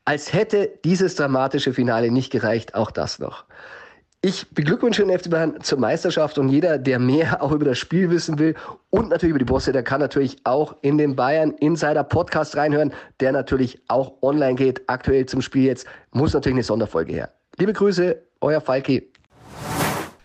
als 0.03 0.33
hätte 0.33 0.69
dieses 0.83 1.15
dramatische 1.15 1.73
Finale 1.73 2.11
nicht 2.11 2.31
gereicht, 2.31 2.73
auch 2.73 2.91
das 2.91 3.19
noch. 3.19 3.45
Ich 4.23 4.47
beglückwünsche 4.51 5.03
den 5.03 5.17
FC 5.17 5.31
Bayern 5.31 5.59
zur 5.61 5.79
Meisterschaft 5.79 6.37
und 6.37 6.49
jeder, 6.49 6.77
der 6.77 6.99
mehr 6.99 7.41
auch 7.41 7.51
über 7.51 7.65
das 7.65 7.79
Spiel 7.79 8.11
wissen 8.11 8.37
will 8.37 8.53
und 8.91 9.09
natürlich 9.09 9.31
über 9.31 9.39
die 9.39 9.45
Bosse, 9.45 9.71
der 9.71 9.81
kann 9.81 9.99
natürlich 9.99 10.37
auch 10.43 10.75
in 10.83 10.99
den 10.99 11.15
Bayern 11.15 11.53
Insider 11.53 12.03
Podcast 12.03 12.55
reinhören, 12.55 12.93
der 13.19 13.31
natürlich 13.31 13.81
auch 13.87 14.21
online 14.21 14.53
geht. 14.53 14.83
Aktuell 14.85 15.25
zum 15.25 15.41
Spiel 15.41 15.63
jetzt 15.63 15.87
muss 16.11 16.35
natürlich 16.35 16.57
eine 16.57 16.63
Sonderfolge 16.63 17.13
her. 17.13 17.31
Liebe 17.57 17.73
Grüße, 17.73 18.21
euer 18.41 18.61
Falki. 18.61 19.11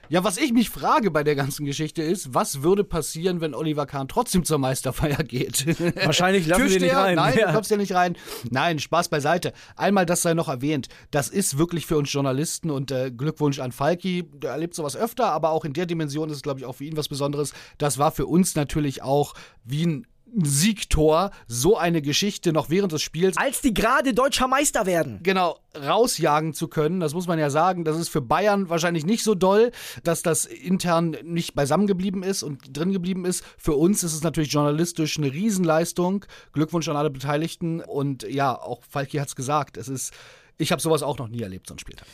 Ja, 0.08 0.22
was 0.22 0.36
ich 0.36 0.52
mich 0.52 0.70
frage 0.70 1.10
bei 1.10 1.25
der 1.25 1.34
ganzen 1.34 1.66
Geschichte 1.66 2.02
ist, 2.02 2.32
was 2.32 2.62
würde 2.62 2.84
passieren, 2.84 3.40
wenn 3.40 3.54
Oliver 3.54 3.86
Kahn 3.86 4.08
trotzdem 4.08 4.44
zur 4.44 4.58
Meisterfeier 4.58 5.25
geht? 5.25 5.66
Wahrscheinlich 6.04 6.46
lassen 6.46 6.68
wir 6.68 6.80
nicht 6.80 6.94
rein. 6.94 7.16
Nein, 7.16 7.38
ja. 7.38 7.48
du 7.48 7.54
kommst 7.54 7.70
ja 7.70 7.76
nicht 7.76 7.92
rein. 7.92 8.16
Nein, 8.50 8.78
Spaß 8.78 9.08
beiseite. 9.08 9.52
Einmal, 9.75 10.06
das 10.06 10.22
sei 10.22 10.34
noch 10.34 10.48
erwähnt. 10.48 10.88
Das 11.10 11.28
ist 11.28 11.58
wirklich 11.58 11.86
für 11.86 11.96
uns 11.96 12.12
Journalisten 12.12 12.70
und 12.70 12.90
äh, 12.90 13.10
Glückwunsch 13.10 13.58
an 13.58 13.72
Falki. 13.72 14.28
Der 14.34 14.52
erlebt 14.52 14.75
sowas 14.75 14.96
öfter, 14.96 15.32
aber 15.32 15.50
auch 15.50 15.64
in 15.64 15.72
der 15.72 15.86
Dimension 15.86 16.30
ist 16.30 16.36
es, 16.36 16.42
glaube 16.42 16.60
ich, 16.60 16.66
auch 16.66 16.75
für 16.76 16.84
ihn 16.84 16.96
was 16.96 17.08
Besonderes. 17.08 17.52
Das 17.78 17.98
war 17.98 18.12
für 18.12 18.26
uns 18.26 18.54
natürlich 18.54 19.02
auch 19.02 19.34
wie 19.64 19.86
ein 19.86 20.06
Siegtor, 20.42 21.30
so 21.47 21.76
eine 21.76 22.02
Geschichte 22.02 22.52
noch 22.52 22.68
während 22.68 22.92
des 22.92 23.02
Spiels 23.02 23.37
Als 23.37 23.61
die 23.61 23.73
gerade 23.73 24.12
deutscher 24.12 24.49
Meister 24.49 24.85
werden. 24.85 25.21
genau 25.23 25.59
rausjagen 25.75 26.52
zu 26.54 26.68
können. 26.68 27.00
Das 27.00 27.14
muss 27.14 27.26
man 27.26 27.38
ja 27.38 27.50
sagen. 27.50 27.85
Das 27.85 27.97
ist 27.99 28.09
für 28.09 28.21
Bayern 28.21 28.68
wahrscheinlich 28.68 29.06
nicht 29.06 29.23
so 29.23 29.35
doll, 29.35 29.73
dass 30.04 30.23
das 30.23 30.45
intern 30.45 31.16
nicht 31.23 31.54
beisammen 31.54 31.87
geblieben 31.87 32.23
ist 32.23 32.42
und 32.42 32.76
drin 32.76 32.92
geblieben 32.92 33.25
ist. 33.25 33.45
Für 33.59 33.75
uns 33.75 34.02
ist 34.02 34.14
es 34.14 34.23
natürlich 34.23 34.52
journalistisch 34.52 35.16
eine 35.18 35.33
Riesenleistung. 35.33 36.25
Glückwunsch 36.52 36.88
an 36.88 36.97
alle 36.97 37.11
Beteiligten. 37.11 37.80
Und 37.80 38.23
ja, 38.25 38.54
auch 38.59 38.83
Falki 38.88 39.18
hat 39.18 39.28
es 39.28 39.37
gesagt. 39.37 39.76
Es 39.76 39.88
ist, 39.88 40.12
ich 40.59 40.73
habe 40.73 40.83
sowas 40.83 41.02
auch 41.02 41.18
noch 41.18 41.28
nie 41.28 41.42
erlebt, 41.42 41.68
so 41.68 41.75
ein 41.75 41.78
Spieltag. 41.78 42.06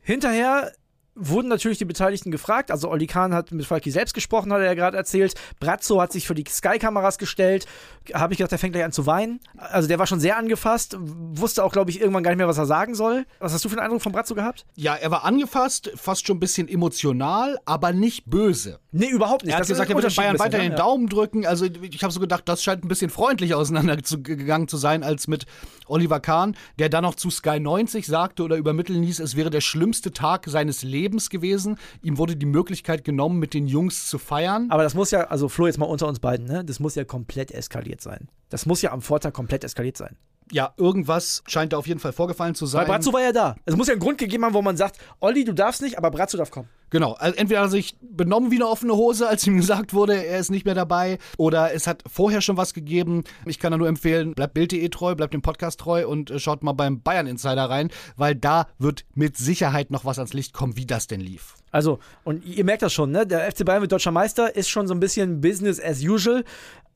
Hinterher 0.00 0.72
wurden 1.14 1.48
natürlich 1.48 1.78
die 1.78 1.84
Beteiligten 1.84 2.30
gefragt. 2.30 2.70
Also 2.70 2.90
Olli 2.90 3.06
Kahn 3.06 3.34
hat 3.34 3.52
mit 3.52 3.64
Falki 3.66 3.90
selbst 3.90 4.14
gesprochen, 4.14 4.52
hat 4.52 4.60
er 4.60 4.66
ja 4.66 4.74
gerade 4.74 4.96
erzählt. 4.96 5.34
Brazzo 5.60 6.00
hat 6.00 6.12
sich 6.12 6.26
für 6.26 6.34
die 6.34 6.44
Sky-Kameras 6.48 7.18
gestellt. 7.18 7.66
Habe 8.12 8.32
ich 8.32 8.38
gedacht, 8.38 8.52
der 8.52 8.58
fängt 8.58 8.72
gleich 8.72 8.84
an 8.84 8.92
zu 8.92 9.06
weinen. 9.06 9.40
Also 9.56 9.88
der 9.88 9.98
war 9.98 10.06
schon 10.06 10.20
sehr 10.20 10.36
angefasst, 10.36 10.96
wusste 10.98 11.64
auch, 11.64 11.72
glaube 11.72 11.90
ich, 11.90 12.00
irgendwann 12.00 12.22
gar 12.22 12.30
nicht 12.30 12.38
mehr, 12.38 12.48
was 12.48 12.58
er 12.58 12.66
sagen 12.66 12.94
soll. 12.94 13.24
Was 13.38 13.52
hast 13.52 13.64
du 13.64 13.68
für 13.68 13.76
einen 13.76 13.84
Eindruck 13.84 14.02
von 14.02 14.12
Brazzo 14.12 14.34
gehabt? 14.34 14.66
Ja, 14.74 14.94
er 14.94 15.10
war 15.10 15.24
angefasst, 15.24 15.90
fast 15.94 16.26
schon 16.26 16.36
ein 16.36 16.40
bisschen 16.40 16.68
emotional, 16.68 17.58
aber 17.64 17.92
nicht 17.92 18.28
böse. 18.28 18.80
Nee, 18.90 19.08
überhaupt 19.08 19.44
nicht. 19.44 19.52
Er 19.52 19.56
hat 19.56 19.62
Das 19.62 19.68
gesagt, 19.68 19.90
er 19.90 19.96
würde 19.96 20.06
Unterschied 20.08 20.22
Bayern 20.24 20.38
weiter 20.38 20.58
den 20.58 20.72
ne? 20.72 20.76
Daumen 20.76 21.08
drücken. 21.08 21.46
Also 21.46 21.66
ich 21.66 22.02
habe 22.02 22.12
so 22.12 22.20
gedacht, 22.20 22.48
das 22.48 22.62
scheint 22.62 22.84
ein 22.84 22.88
bisschen 22.88 23.10
freundlicher 23.10 23.56
auseinandergegangen 23.56 24.68
zu 24.68 24.76
sein 24.76 25.02
als 25.02 25.28
mit 25.28 25.46
Oliver 25.86 26.20
Kahn, 26.20 26.56
der 26.78 26.88
dann 26.88 27.02
noch 27.02 27.14
zu 27.14 27.30
Sky 27.30 27.60
90 27.60 28.06
sagte 28.06 28.42
oder 28.42 28.56
übermitteln 28.56 29.02
ließ, 29.02 29.20
es 29.20 29.36
wäre 29.36 29.50
der 29.50 29.60
schlimmste 29.60 30.12
Tag 30.12 30.46
seines 30.48 30.82
Lebens 30.82 31.03
gewesen. 31.30 31.76
Ihm 32.02 32.18
wurde 32.18 32.36
die 32.36 32.46
Möglichkeit 32.46 33.04
genommen, 33.04 33.38
mit 33.38 33.54
den 33.54 33.66
Jungs 33.66 34.08
zu 34.08 34.18
feiern. 34.18 34.66
Aber 34.70 34.82
das 34.82 34.94
muss 34.94 35.10
ja, 35.10 35.24
also 35.24 35.48
Flo, 35.48 35.66
jetzt 35.66 35.78
mal 35.78 35.86
unter 35.86 36.08
uns 36.08 36.20
beiden, 36.20 36.46
ne? 36.46 36.64
Das 36.64 36.80
muss 36.80 36.94
ja 36.94 37.04
komplett 37.04 37.50
eskaliert 37.50 38.00
sein. 38.00 38.28
Das 38.48 38.66
muss 38.66 38.82
ja 38.82 38.92
am 38.92 39.02
Vortag 39.02 39.32
komplett 39.32 39.64
eskaliert 39.64 39.96
sein. 39.96 40.16
Ja, 40.52 40.74
irgendwas 40.76 41.42
scheint 41.46 41.72
da 41.72 41.78
auf 41.78 41.86
jeden 41.86 42.00
Fall 42.00 42.12
vorgefallen 42.12 42.54
zu 42.54 42.66
sein. 42.66 42.82
Weil 42.82 42.86
Brazzo 42.86 43.12
war 43.12 43.22
ja 43.22 43.32
da. 43.32 43.56
Es 43.64 43.76
muss 43.76 43.86
ja 43.86 43.92
einen 43.92 44.00
Grund 44.00 44.18
gegeben 44.18 44.44
haben, 44.44 44.54
wo 44.54 44.62
man 44.62 44.76
sagt, 44.76 44.98
Olli, 45.20 45.44
du 45.44 45.54
darfst 45.54 45.82
nicht, 45.82 45.96
aber 45.96 46.10
Brazzo 46.10 46.36
darf 46.36 46.50
kommen. 46.50 46.68
Genau, 46.90 47.12
also 47.14 47.36
entweder 47.36 47.60
hat 47.60 47.68
er 47.68 47.70
sich 47.70 47.96
benommen 48.00 48.50
wie 48.52 48.56
eine 48.56 48.68
offene 48.68 48.94
Hose, 48.94 49.26
als 49.26 49.44
ihm 49.46 49.56
gesagt 49.56 49.94
wurde, 49.94 50.24
er 50.24 50.38
ist 50.38 50.50
nicht 50.50 50.64
mehr 50.64 50.76
dabei, 50.76 51.18
oder 51.38 51.74
es 51.74 51.86
hat 51.86 52.04
vorher 52.06 52.40
schon 52.40 52.56
was 52.56 52.72
gegeben. 52.72 53.24
Ich 53.46 53.58
kann 53.58 53.72
da 53.72 53.78
nur 53.78 53.88
empfehlen, 53.88 54.34
bleibt 54.34 54.54
Bild.de 54.54 54.88
treu, 54.90 55.14
bleibt 55.14 55.34
dem 55.34 55.42
Podcast 55.42 55.80
treu 55.80 56.06
und 56.06 56.30
äh, 56.30 56.38
schaut 56.38 56.62
mal 56.62 56.72
beim 56.72 57.00
Bayern 57.00 57.26
Insider 57.26 57.68
rein, 57.68 57.90
weil 58.16 58.36
da 58.36 58.68
wird 58.78 59.04
mit 59.14 59.36
Sicherheit 59.36 59.90
noch 59.90 60.04
was 60.04 60.18
ans 60.18 60.34
Licht 60.34 60.52
kommen, 60.52 60.76
wie 60.76 60.86
das 60.86 61.08
denn 61.08 61.20
lief. 61.20 61.56
Also, 61.74 61.98
und 62.22 62.46
ihr 62.46 62.62
merkt 62.62 62.82
das 62.82 62.92
schon, 62.92 63.10
ne? 63.10 63.26
Der 63.26 63.50
FC 63.50 63.64
Bayern 63.64 63.80
wird 63.80 63.90
deutscher 63.90 64.12
Meister, 64.12 64.54
ist 64.54 64.68
schon 64.68 64.86
so 64.86 64.94
ein 64.94 65.00
bisschen 65.00 65.40
Business 65.40 65.82
as 65.82 66.04
usual. 66.04 66.44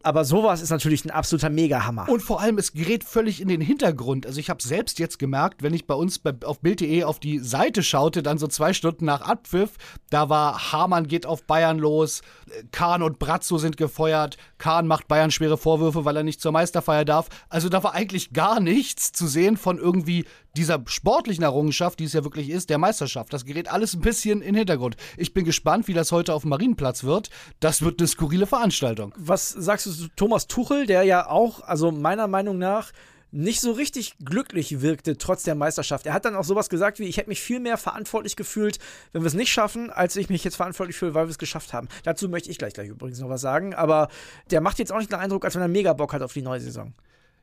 Aber 0.05 0.25
sowas 0.25 0.63
ist 0.63 0.71
natürlich 0.71 1.05
ein 1.05 1.11
absoluter 1.11 1.51
Megahammer. 1.51 2.09
Und 2.09 2.21
vor 2.21 2.41
allem, 2.41 2.57
es 2.59 2.73
gerät 2.73 3.03
völlig 3.03 3.41
in 3.41 3.49
den 3.49 3.61
Hintergrund. 3.61 4.25
Also 4.25 4.39
ich 4.39 4.49
habe 4.49 4.63
selbst 4.63 5.01
jetzt 5.01 5.19
gemerkt, 5.19 5.65
wenn 5.65 5.75
ich 5.75 5.89
bei 5.89 5.95
uns 5.95 6.21
bei, 6.21 6.33
auf 6.45 6.61
Bild.de 6.61 7.03
auf 7.03 7.19
die 7.19 7.41
Seite 7.41 7.83
schaute, 7.83 8.23
dann 8.23 8.39
so 8.39 8.47
zwei 8.47 8.73
Stunden 8.73 9.07
nach 9.07 9.23
Abpfiff, 9.23 9.73
da 10.11 10.29
war 10.29 10.71
Hamann 10.71 11.09
geht 11.09 11.27
auf 11.27 11.43
Bayern 11.43 11.81
los, 11.81 12.23
Kahn 12.71 13.03
und 13.03 13.19
Brazzo 13.19 13.59
sind 13.59 13.77
gefeuert, 13.77 14.37
Kahn 14.59 14.87
macht 14.87 15.09
Bayern 15.09 15.33
schwere 15.33 15.59
Vorwürfe, 15.59 16.05
weil 16.05 16.17
er 16.17 16.23
nicht 16.23 16.41
zur 16.41 16.53
Meisterfeier 16.53 17.05
darf. 17.05 17.29
Also 17.49 17.69
da 17.69 17.83
war 17.83 17.95
eigentlich 17.95 18.33
gar 18.33 18.61
nichts 18.61 19.11
zu 19.11 19.27
sehen 19.27 19.57
von 19.57 19.79
irgendwie 19.79 20.27
dieser 20.59 20.83
sportlichen 20.87 21.45
Errungenschaft, 21.45 21.99
die 21.99 22.05
es 22.05 22.13
ja 22.13 22.25
wirklich 22.25 22.51
ist, 22.51 22.71
der 22.71 22.79
Meisterschaft. 22.79 23.33
Das 23.33 23.45
gerät 23.45 23.71
alles 23.71 23.95
ein 23.95 24.01
bisschen 24.01 24.43
in 24.43 24.49
den 24.49 24.57
Hintergrund. 24.57 24.97
Ich 25.17 25.33
bin 25.33 25.45
gespannt, 25.45 25.89
wie 25.89 25.95
das 25.95 26.13
heute 26.13 26.35
auf 26.35 26.43
dem 26.43 26.51
Marienplatz 26.51 27.05
wird. 27.05 27.31
Das 27.61 27.83
wird 27.83 28.01
eine 28.01 28.09
skurrile 28.09 28.47
Veranstaltung. 28.47 29.15
Was 29.17 29.51
sagst 29.51 29.87
du 29.87 29.93
zu 29.93 30.09
Thomas 30.17 30.47
Tuchel, 30.47 30.87
der 30.87 31.05
ja 31.05 31.29
auch, 31.29 31.61
also 31.61 31.91
meiner 31.93 32.27
Meinung 32.27 32.59
nach, 32.59 32.93
nicht 33.31 33.61
so 33.61 33.73
richtig 33.73 34.15
glücklich 34.25 34.81
wirkte, 34.81 35.19
trotz 35.19 35.43
der 35.43 35.55
Meisterschaft. 35.55 36.07
Er 36.07 36.15
hat 36.15 36.25
dann 36.25 36.35
auch 36.35 36.45
sowas 36.45 36.71
gesagt 36.71 36.99
wie, 36.99 37.05
ich 37.05 37.19
hätte 37.19 37.29
mich 37.29 37.41
viel 37.41 37.61
mehr 37.61 37.77
verantwortlich 37.77 38.37
gefühlt, 38.37 38.79
wenn 39.13 39.23
wir 39.23 39.27
es 39.27 39.35
nicht 39.35 39.53
schaffen, 39.53 39.91
als 39.91 40.17
ich 40.17 40.31
mich 40.31 40.45
jetzt 40.45 40.57
verantwortlich 40.57 40.97
fühle, 40.97 41.15
weil 41.15 41.27
wir 41.27 41.31
es 41.31 41.39
geschafft 41.39 41.73
haben. 41.73 41.89
Dazu 42.05 42.29
möchte 42.29 42.51
ich 42.51 42.59
gleich, 42.59 42.73
gleich 42.73 42.89
übrigens 42.89 43.21
noch 43.21 43.29
was 43.29 43.43
sagen, 43.43 43.75
aber 43.75 44.09
der 44.51 44.61
macht 44.61 44.79
jetzt 44.79 44.93
auch 44.93 44.99
nicht 44.99 45.13
den 45.13 45.19
Eindruck, 45.19 45.45
als 45.45 45.55
wenn 45.55 45.63
er 45.63 45.69
mega 45.69 45.93
Bock 45.93 46.15
hat 46.15 46.23
auf 46.23 46.33
die 46.33 46.43
neue 46.43 46.61
Saison. 46.61 46.95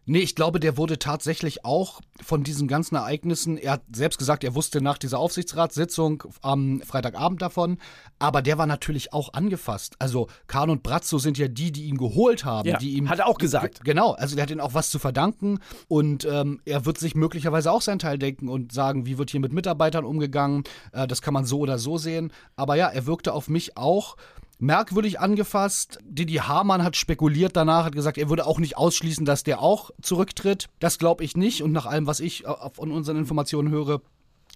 Nee, 0.08 0.20
ich 0.20 0.36
glaube, 0.36 0.60
der 0.60 0.78
wurde 0.78 1.00
tatsächlich 1.00 1.66
auch 1.66 2.02
von 2.24 2.44
diesen 2.44 2.68
ganzen 2.68 2.96
Ereignissen, 2.96 3.58
er 3.58 3.74
hat 3.74 3.82
selbst 3.94 4.18
gesagt, 4.18 4.44
er 4.44 4.54
wusste 4.54 4.82
nach 4.82 4.98
dieser 4.98 5.20
Aufsichtsratssitzung 5.20 6.24
am 6.42 6.82
Freitagabend 6.82 7.42
davon, 7.42 7.80
aber 8.20 8.42
der 8.42 8.58
war 8.58 8.68
natürlich 8.68 9.14
auch 9.14 9.34
angefasst. 9.34 9.96
Also 10.00 10.28
Kahn 10.48 10.70
und 10.70 10.84
Brazzo 10.84 11.18
sind 11.18 11.38
ja 11.38 11.48
die, 11.48 11.72
die 11.72 11.86
ihn 11.86 11.98
geholt 11.98 12.46
haben, 12.46 12.70
Ja, 12.70 12.78
die 12.78 12.96
ihm 12.96 13.10
hat 13.10 13.20
er 13.20 13.28
auch 13.28 13.40
gesagt. 13.40 13.84
Genau, 13.84 14.12
also 14.12 14.36
der 14.36 14.44
hat 14.44 14.52
ihnen 14.52 14.62
auch 14.62 14.76
was 14.76 14.90
zu 14.92 15.00
verdanken 15.00 15.60
und 15.88 16.26
ähm, 16.26 16.62
er 16.66 16.86
wird 16.86 17.00
sich 17.00 17.16
möglicherweise 17.16 17.72
auch 17.72 17.82
seinen 17.82 18.00
Teil 18.00 18.20
denken 18.20 18.48
und 18.48 18.72
sagen, 18.72 19.06
wie 19.06 19.18
wird 19.18 19.32
hier 19.32 19.40
mit 19.40 19.54
Mitarbeitern 19.54 20.06
umgegangen. 20.06 20.64
Äh, 20.92 21.08
das 21.08 21.22
kann 21.22 21.34
man 21.34 21.46
so 21.46 21.60
oder 21.60 21.80
so 21.80 21.98
sehen. 21.98 22.32
Aber 22.56 22.76
ja, 22.76 22.88
er 22.88 23.06
wirkte 23.08 23.34
auf 23.34 23.50
mich 23.50 23.76
auch 23.78 24.16
merkwürdig 24.60 25.20
angefasst. 25.20 26.00
Didi 26.04 26.36
Hamann 26.36 26.84
hat 26.84 26.96
spekuliert 26.96 27.56
danach, 27.56 27.86
hat 27.86 27.96
gesagt, 27.96 28.18
er 28.18 28.30
würde 28.30 28.46
auch 28.46 28.60
nicht 28.60 28.78
ausschließen, 28.78 29.26
dass 29.26 29.44
der 29.44 29.62
auch 29.62 29.92
zurücktritt. 30.02 30.70
Das 30.80 30.98
glaube 30.98 31.24
ich 31.24 31.36
nicht 31.36 31.64
und 31.64 31.72
nach 31.72 31.86
allem, 31.86 32.08
was 32.08 32.20
ich 32.20 32.46
äh, 32.46 32.54
von 32.74 32.92
unseren 32.92 33.18
Informationen 33.18 33.70
höre, 33.70 34.02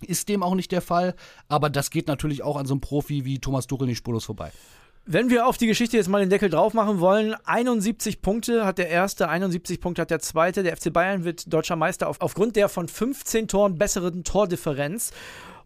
ist 0.05 0.29
dem 0.29 0.43
auch 0.43 0.55
nicht 0.55 0.71
der 0.71 0.81
Fall. 0.81 1.15
Aber 1.47 1.69
das 1.69 1.89
geht 1.89 2.07
natürlich 2.07 2.43
auch 2.43 2.57
an 2.57 2.65
so 2.65 2.73
einem 2.73 2.81
Profi 2.81 3.25
wie 3.25 3.39
Thomas 3.39 3.67
Tuchel 3.67 3.87
nicht 3.87 3.97
spurlos 3.97 4.25
vorbei. 4.25 4.51
Wenn 5.11 5.31
wir 5.31 5.47
auf 5.47 5.57
die 5.57 5.65
Geschichte 5.65 5.97
jetzt 5.97 6.07
mal 6.07 6.19
den 6.19 6.29
Deckel 6.29 6.51
drauf 6.51 6.75
machen 6.75 6.99
wollen, 6.99 7.35
71 7.45 8.21
Punkte 8.21 8.65
hat 8.65 8.77
der 8.77 8.89
erste, 8.89 9.27
71 9.27 9.81
Punkte 9.81 10.03
hat 10.03 10.11
der 10.11 10.19
zweite. 10.19 10.61
Der 10.61 10.77
FC 10.77 10.93
Bayern 10.93 11.23
wird 11.23 11.51
deutscher 11.51 11.75
Meister 11.75 12.07
auf, 12.07 12.21
aufgrund 12.21 12.55
der 12.55 12.69
von 12.69 12.87
15 12.87 13.47
Toren 13.47 13.77
besseren 13.77 14.23
Tordifferenz. 14.23 15.11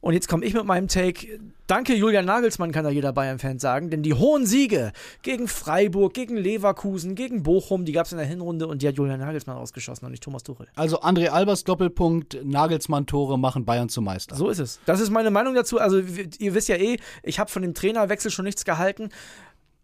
Und 0.04 0.14
jetzt 0.14 0.28
komme 0.28 0.46
ich 0.46 0.54
mit 0.54 0.66
meinem 0.66 0.90
Take. 0.90 1.40
Danke, 1.66 1.96
Julian 1.96 2.26
Nagelsmann, 2.26 2.74
kann 2.74 2.84
da 2.84 2.90
jeder 2.90 3.14
Bayern-Fan 3.14 3.60
sagen. 3.60 3.90
Denn 3.90 4.04
die 4.04 4.14
hohen 4.14 4.46
Siege 4.46 4.92
gegen 5.22 5.48
Freiburg, 5.48 6.14
gegen 6.14 6.36
Leverkusen, 6.36 7.16
gegen 7.16 7.42
Bochum, 7.44 7.86
die 7.86 7.94
gab 7.94 8.06
es 8.06 8.12
in 8.12 8.18
der 8.18 8.28
Hinrunde 8.28 8.68
und 8.68 8.82
die 8.82 8.88
hat 8.90 8.98
Julian 8.98 9.22
Nagelsmann 9.22 9.56
ausgeschossen 9.56 10.04
und 10.04 10.12
nicht 10.12 10.22
Thomas 10.22 10.44
Tuchel. 10.44 10.68
Also 10.76 11.00
André 11.00 11.30
Albers 11.30 11.64
Doppelpunkt, 11.64 12.38
Nagelsmann-Tore 12.44 13.40
machen 13.40 13.64
Bayern 13.64 13.88
zum 13.88 14.04
Meister. 14.04 14.36
So 14.36 14.50
ist 14.50 14.60
es. 14.60 14.82
Das 14.86 15.00
ist 15.00 15.10
meine 15.10 15.32
Meinung 15.32 15.56
dazu. 15.56 15.80
Also, 15.80 16.00
ihr 16.00 16.54
wisst 16.54 16.68
ja 16.68 16.76
eh, 16.76 16.98
ich 17.24 17.40
habe 17.40 17.50
von 17.50 17.62
dem 17.62 17.74
Trainerwechsel 17.74 18.30
schon 18.30 18.44
nichts 18.44 18.66
gehalten. 18.66 19.08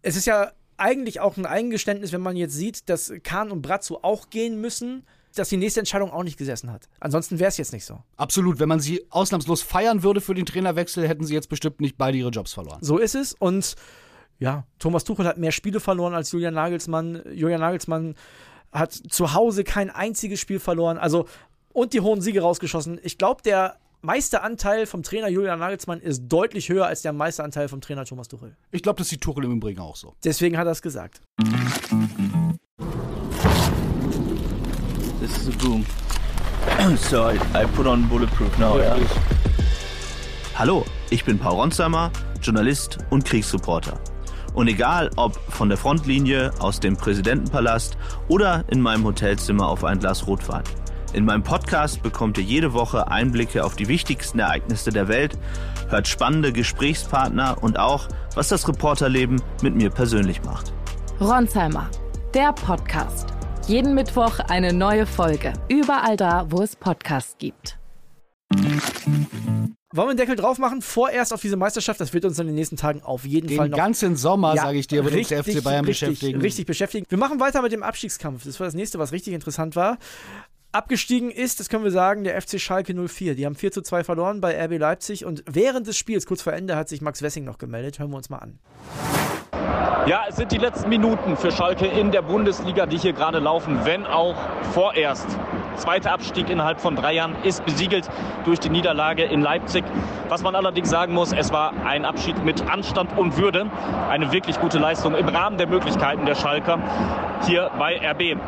Es 0.01 0.17
ist 0.17 0.25
ja 0.25 0.51
eigentlich 0.75 1.21
auch 1.21 1.37
ein 1.37 1.45
Eingeständnis, 1.45 2.11
wenn 2.11 2.19
man 2.19 2.35
jetzt 2.35 2.55
sieht, 2.55 2.89
dass 2.89 3.13
Kahn 3.23 3.51
und 3.51 3.61
Brazzo 3.61 3.99
auch 4.01 4.29
gehen 4.29 4.59
müssen, 4.59 5.05
dass 5.35 5.49
die 5.49 5.57
nächste 5.57 5.79
Entscheidung 5.79 6.11
auch 6.11 6.23
nicht 6.23 6.37
gesessen 6.37 6.71
hat. 6.71 6.87
Ansonsten 6.99 7.39
wäre 7.39 7.49
es 7.49 7.57
jetzt 7.57 7.73
nicht 7.73 7.85
so. 7.85 7.99
Absolut. 8.17 8.59
Wenn 8.59 8.69
man 8.69 8.79
sie 8.79 9.05
ausnahmslos 9.09 9.61
feiern 9.61 10.03
würde 10.03 10.21
für 10.21 10.33
den 10.33 10.45
Trainerwechsel, 10.45 11.07
hätten 11.07 11.25
sie 11.25 11.33
jetzt 11.33 11.49
bestimmt 11.49 11.81
nicht 11.81 11.97
beide 11.97 12.17
ihre 12.17 12.29
Jobs 12.29 12.53
verloren. 12.53 12.79
So 12.81 12.97
ist 12.97 13.15
es. 13.15 13.33
Und 13.33 13.75
ja, 14.39 14.65
Thomas 14.79 15.03
Tuchel 15.03 15.25
hat 15.25 15.37
mehr 15.37 15.51
Spiele 15.51 15.79
verloren 15.79 16.13
als 16.13 16.31
Julian 16.31 16.53
Nagelsmann. 16.53 17.21
Julian 17.33 17.59
Nagelsmann 17.59 18.15
hat 18.71 18.93
zu 18.93 19.33
Hause 19.33 19.63
kein 19.63 19.89
einziges 19.89 20.39
Spiel 20.39 20.59
verloren. 20.59 20.97
Also, 20.97 21.27
und 21.73 21.93
die 21.93 22.01
hohen 22.01 22.21
Siege 22.21 22.41
rausgeschossen. 22.41 22.99
Ich 23.03 23.17
glaube, 23.17 23.41
der 23.43 23.77
Meisteranteil 24.01 24.85
vom 24.85 25.03
Trainer 25.03 25.27
Julian 25.27 25.59
Nagelsmann 25.59 25.99
ist 25.99 26.23
deutlich 26.27 26.69
höher 26.69 26.85
als 26.85 27.01
der 27.01 27.11
Meisteranteil 27.11 27.67
vom 27.67 27.81
Trainer 27.81 28.05
Thomas 28.05 28.29
Tuchel. 28.29 28.55
Ich 28.71 28.81
glaube, 28.81 28.97
das 28.97 29.09
sieht 29.09 29.21
Tuchel 29.21 29.43
im 29.43 29.57
Übrigen 29.57 29.81
auch 29.81 29.97
so. 29.97 30.15
Deswegen 30.23 30.57
hat 30.57 30.67
er 30.67 30.71
es 30.71 30.81
gesagt. 30.81 31.21
This 35.29 35.47
is 35.47 35.47
a 35.49 35.57
boom. 35.59 35.85
so 36.97 37.23
I, 37.23 37.37
I 37.53 37.65
put 37.65 37.85
on 37.85 38.07
bulletproof 38.09 38.57
now. 38.57 38.79
Yeah. 38.79 38.97
Hallo, 40.55 40.85
ich 41.11 41.23
bin 41.23 41.37
Paul 41.37 41.59
Ronsheimer, 41.61 42.11
Journalist 42.41 42.97
und 43.11 43.25
Kriegsreporter. 43.25 43.99
Und 44.55 44.67
egal 44.67 45.11
ob 45.17 45.35
von 45.51 45.69
der 45.69 45.77
Frontlinie, 45.77 46.51
aus 46.59 46.79
dem 46.79 46.97
Präsidentenpalast 46.97 47.95
oder 48.27 48.65
in 48.69 48.81
meinem 48.81 49.03
Hotelzimmer 49.03 49.67
auf 49.67 49.83
ein 49.83 49.99
Glas 49.99 50.25
Rotwein. 50.25 50.63
In 51.13 51.25
meinem 51.25 51.43
Podcast 51.43 52.01
bekommt 52.01 52.39
ihr 52.39 52.43
jede 52.43 52.73
Woche 52.73 53.07
Einblicke 53.09 53.63
auf 53.63 53.75
die 53.75 53.87
wichtigsten 53.87 54.39
Ereignisse 54.39 54.89
der 54.89 55.07
Welt, 55.07 55.37
hört 55.89 56.07
spannende 56.07 56.51
Gesprächspartner 56.51 57.61
und 57.61 57.77
auch, 57.77 58.07
was 58.33 58.47
das 58.47 58.67
Reporterleben 58.67 59.39
mit 59.61 59.75
mir 59.75 59.91
persönlich 59.91 60.43
macht. 60.43 60.73
Ronsheimer, 61.21 61.87
der 62.33 62.51
Podcast. 62.53 63.38
Jeden 63.69 63.93
Mittwoch 63.93 64.39
eine 64.39 64.73
neue 64.73 65.05
Folge. 65.05 65.53
Überall 65.67 66.17
da, 66.17 66.47
wo 66.49 66.63
es 66.63 66.75
Podcasts 66.75 67.35
gibt. 67.37 67.77
Wollen 68.51 68.97
wir 69.93 70.07
einen 70.07 70.17
Deckel 70.17 70.35
drauf 70.35 70.57
machen? 70.57 70.81
Vorerst 70.81 71.31
auf 71.31 71.41
diese 71.41 71.55
Meisterschaft. 71.55 71.99
Das 71.99 72.11
wird 72.11 72.25
uns 72.25 72.39
in 72.39 72.47
den 72.47 72.55
nächsten 72.55 72.77
Tagen 72.77 73.03
auf 73.03 73.25
jeden 73.25 73.47
Den 73.47 73.57
Fall 73.57 73.69
noch. 73.69 73.77
ganzen 73.77 74.15
Sommer, 74.15 74.55
Ja, 74.55 74.63
sage 74.63 74.79
ich 74.79 74.87
dir, 74.87 75.03
wird 75.05 75.13
uns 75.15 75.27
der 75.27 75.43
FC 75.43 75.63
Bayern 75.63 75.85
richtig, 75.85 76.09
beschäftigen. 76.09 76.41
Richtig 76.41 76.65
beschäftigen. 76.65 77.05
Wir 77.09 77.19
machen 77.19 77.39
weiter 77.39 77.61
mit 77.61 77.71
dem 77.71 77.83
Abstiegskampf. 77.83 78.43
Das 78.43 78.59
war 78.59 78.65
das 78.65 78.73
nächste, 78.73 78.97
was 78.97 79.11
richtig 79.11 79.35
interessant 79.35 79.75
war. 79.75 79.99
Abgestiegen 80.71 81.29
ist, 81.29 81.59
das 81.59 81.69
können 81.69 81.83
wir 81.83 81.91
sagen, 81.91 82.23
der 82.23 82.41
FC 82.41 82.59
Schalke 82.59 82.95
04. 82.95 83.35
Die 83.35 83.45
haben 83.45 83.53
4 83.55 83.71
zu 83.71 83.83
2 83.83 84.03
verloren 84.03 84.41
bei 84.41 84.59
RB 84.65 84.79
Leipzig 84.79 85.25
und 85.25 85.43
während 85.45 85.85
des 85.85 85.95
Spiels, 85.95 86.25
kurz 86.25 86.41
vor 86.41 86.53
Ende, 86.53 86.75
hat 86.75 86.89
sich 86.89 87.01
Max 87.01 87.21
Wessing 87.21 87.43
noch 87.43 87.59
gemeldet. 87.59 87.99
Hören 87.99 88.09
wir 88.09 88.17
uns 88.17 88.31
mal 88.31 88.39
an. 88.39 88.57
Ja, 90.05 90.23
es 90.27 90.37
sind 90.37 90.51
die 90.51 90.57
letzten 90.57 90.89
Minuten 90.89 91.37
für 91.37 91.51
Schalke 91.51 91.85
in 91.85 92.11
der 92.11 92.23
Bundesliga, 92.23 92.85
die 92.85 92.97
hier 92.97 93.13
gerade 93.13 93.39
laufen, 93.39 93.81
wenn 93.83 94.07
auch 94.07 94.35
vorerst. 94.73 95.27
Zweiter 95.75 96.11
Abstieg 96.11 96.49
innerhalb 96.49 96.81
von 96.81 96.95
drei 96.95 97.13
Jahren 97.13 97.35
ist 97.43 97.63
besiegelt 97.63 98.09
durch 98.43 98.59
die 98.59 98.69
Niederlage 98.69 99.23
in 99.23 99.41
Leipzig. 99.41 99.83
Was 100.27 100.41
man 100.41 100.55
allerdings 100.55 100.89
sagen 100.89 101.13
muss, 101.13 101.31
es 101.31 101.53
war 101.53 101.73
ein 101.85 102.05
Abschied 102.05 102.43
mit 102.43 102.69
Anstand 102.69 103.17
und 103.17 103.37
Würde. 103.37 103.67
Eine 104.09 104.31
wirklich 104.31 104.59
gute 104.59 104.79
Leistung 104.79 105.15
im 105.15 105.27
Rahmen 105.27 105.57
der 105.57 105.67
Möglichkeiten 105.67 106.25
der 106.25 106.35
Schalker 106.35 106.79
hier 107.45 107.69
bei 107.77 107.99
RB. 108.03 108.39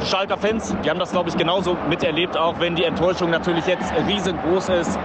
Die 0.00 0.06
Schalker 0.06 0.36
Fans, 0.36 0.76
die 0.84 0.90
haben 0.90 0.98
das, 0.98 1.12
glaube 1.12 1.30
ich, 1.30 1.36
genauso 1.36 1.76
miterlebt, 1.88 2.36
auch 2.36 2.60
wenn 2.60 2.76
die 2.76 2.84
Enttäuschung 2.84 3.30
natürlich 3.30 3.66
jetzt 3.66 3.92
riesengroß 4.06 4.68
ist 4.68 4.98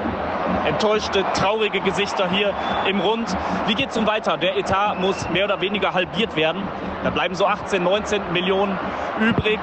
enttäuschte, 0.66 1.24
traurige 1.34 1.82
Gesichter 1.82 2.30
hier 2.30 2.54
im 2.88 3.00
Rund. 3.00 3.36
Wie 3.68 3.76
geht 3.76 3.90
es 3.90 3.96
nun 3.96 4.08
weiter? 4.08 4.38
Der 4.38 4.58
Etat 4.58 4.96
muss 5.00 5.30
mehr 5.30 5.46
oder 5.46 5.62
weniger 5.62 5.94
halbiert 5.94 6.36
werden. 6.36 6.64
Da 7.04 7.10
bleiben 7.10 7.36
so 7.36 7.46
18, 7.46 7.84
19 7.84 8.34
Millionen 8.34 8.78
übrig. 9.20 9.60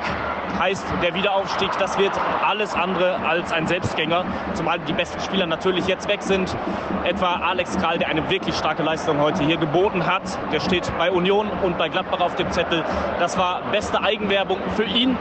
Heißt, 0.58 0.84
der 1.02 1.14
Wiederaufstieg, 1.14 1.70
das 1.78 1.98
wird 1.98 2.10
alles 2.44 2.74
andere 2.74 3.16
als 3.24 3.52
ein 3.52 3.68
Selbstgänger. 3.68 4.24
Zumal 4.54 4.80
die 4.80 4.92
besten 4.92 5.20
Spieler 5.20 5.46
natürlich 5.46 5.86
jetzt 5.86 6.08
weg 6.08 6.22
sind. 6.22 6.56
Etwa 7.04 7.36
Alex 7.36 7.76
Kral, 7.78 7.98
der 7.98 8.08
eine 8.08 8.28
wirklich 8.28 8.56
starke 8.56 8.82
Leistung 8.82 9.20
heute 9.20 9.44
hier 9.44 9.56
geboten 9.56 10.06
hat. 10.06 10.22
Der 10.52 10.58
steht 10.58 10.90
bei 10.98 11.12
Union 11.12 11.48
und 11.62 11.78
bei 11.78 11.88
Gladbach 11.88 12.20
auf 12.20 12.34
dem 12.34 12.50
Zettel. 12.50 12.82
Das 13.20 13.38
war 13.38 13.62
beste 13.70 14.02
Eigenwerbung 14.02 14.58
für 14.74 14.84
ihn 14.84 15.16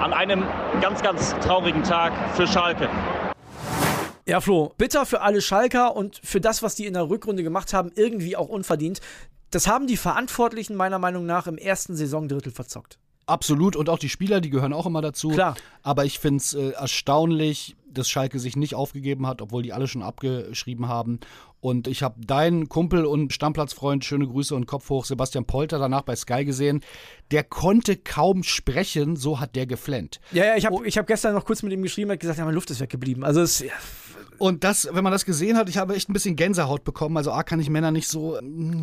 an 0.00 0.12
einem 0.12 0.44
ganz, 0.80 1.02
ganz 1.02 1.36
traurigen 1.40 1.82
Tag 1.82 2.12
für 2.34 2.46
Schalke. 2.46 2.88
Ja, 4.28 4.42
Flo, 4.42 4.74
bitter 4.76 5.06
für 5.06 5.22
alle 5.22 5.40
Schalker 5.40 5.96
und 5.96 6.20
für 6.22 6.38
das, 6.38 6.62
was 6.62 6.74
die 6.74 6.84
in 6.84 6.92
der 6.92 7.08
Rückrunde 7.08 7.42
gemacht 7.42 7.72
haben, 7.72 7.90
irgendwie 7.94 8.36
auch 8.36 8.50
unverdient. 8.50 9.00
Das 9.50 9.66
haben 9.66 9.86
die 9.86 9.96
Verantwortlichen 9.96 10.76
meiner 10.76 10.98
Meinung 10.98 11.24
nach 11.24 11.46
im 11.46 11.56
ersten 11.56 11.96
Saisondrittel 11.96 12.52
verzockt. 12.52 12.98
Absolut. 13.24 13.74
Und 13.74 13.88
auch 13.88 13.98
die 13.98 14.10
Spieler, 14.10 14.42
die 14.42 14.50
gehören 14.50 14.74
auch 14.74 14.84
immer 14.84 15.00
dazu. 15.00 15.30
Klar. 15.30 15.56
Aber 15.82 16.04
ich 16.04 16.18
finde 16.18 16.38
es 16.38 16.52
äh, 16.52 16.72
erstaunlich, 16.72 17.74
dass 17.90 18.10
Schalke 18.10 18.38
sich 18.38 18.54
nicht 18.54 18.74
aufgegeben 18.74 19.26
hat, 19.26 19.40
obwohl 19.40 19.62
die 19.62 19.72
alle 19.72 19.88
schon 19.88 20.02
abgeschrieben 20.02 20.88
haben. 20.88 21.20
Und 21.60 21.88
ich 21.88 22.02
habe 22.02 22.20
deinen 22.20 22.68
Kumpel 22.68 23.06
und 23.06 23.32
Stammplatzfreund, 23.32 24.04
schöne 24.04 24.26
Grüße 24.26 24.54
und 24.54 24.66
Kopf 24.66 24.90
hoch, 24.90 25.06
Sebastian 25.06 25.46
Polter, 25.46 25.78
danach 25.78 26.02
bei 26.02 26.14
Sky 26.14 26.44
gesehen. 26.44 26.82
Der 27.30 27.44
konnte 27.44 27.96
kaum 27.96 28.42
sprechen, 28.42 29.16
so 29.16 29.40
hat 29.40 29.56
der 29.56 29.66
geflennt. 29.66 30.20
Ja, 30.32 30.44
ja, 30.44 30.56
ich 30.56 30.66
habe 30.66 30.86
ich 30.86 30.98
hab 30.98 31.06
gestern 31.06 31.34
noch 31.34 31.46
kurz 31.46 31.62
mit 31.62 31.72
ihm 31.72 31.82
geschrieben, 31.82 32.10
hat 32.10 32.20
gesagt, 32.20 32.38
ja, 32.38 32.44
meine 32.44 32.54
Luft 32.54 32.70
ist 32.70 32.80
weggeblieben. 32.80 33.24
Also 33.24 33.40
es, 33.40 33.60
ja, 33.60 33.72
Und 34.38 34.64
das, 34.64 34.88
wenn 34.92 35.02
man 35.04 35.12
das 35.12 35.24
gesehen 35.24 35.56
hat, 35.56 35.68
ich 35.68 35.78
habe 35.78 35.94
echt 35.94 36.08
ein 36.08 36.12
bisschen 36.12 36.36
Gänsehaut 36.36 36.84
bekommen. 36.84 37.16
Also 37.16 37.32
A 37.32 37.42
kann 37.42 37.60
ich 37.60 37.70
Männer 37.70 37.90
nicht 37.90 38.08
so 38.08 38.38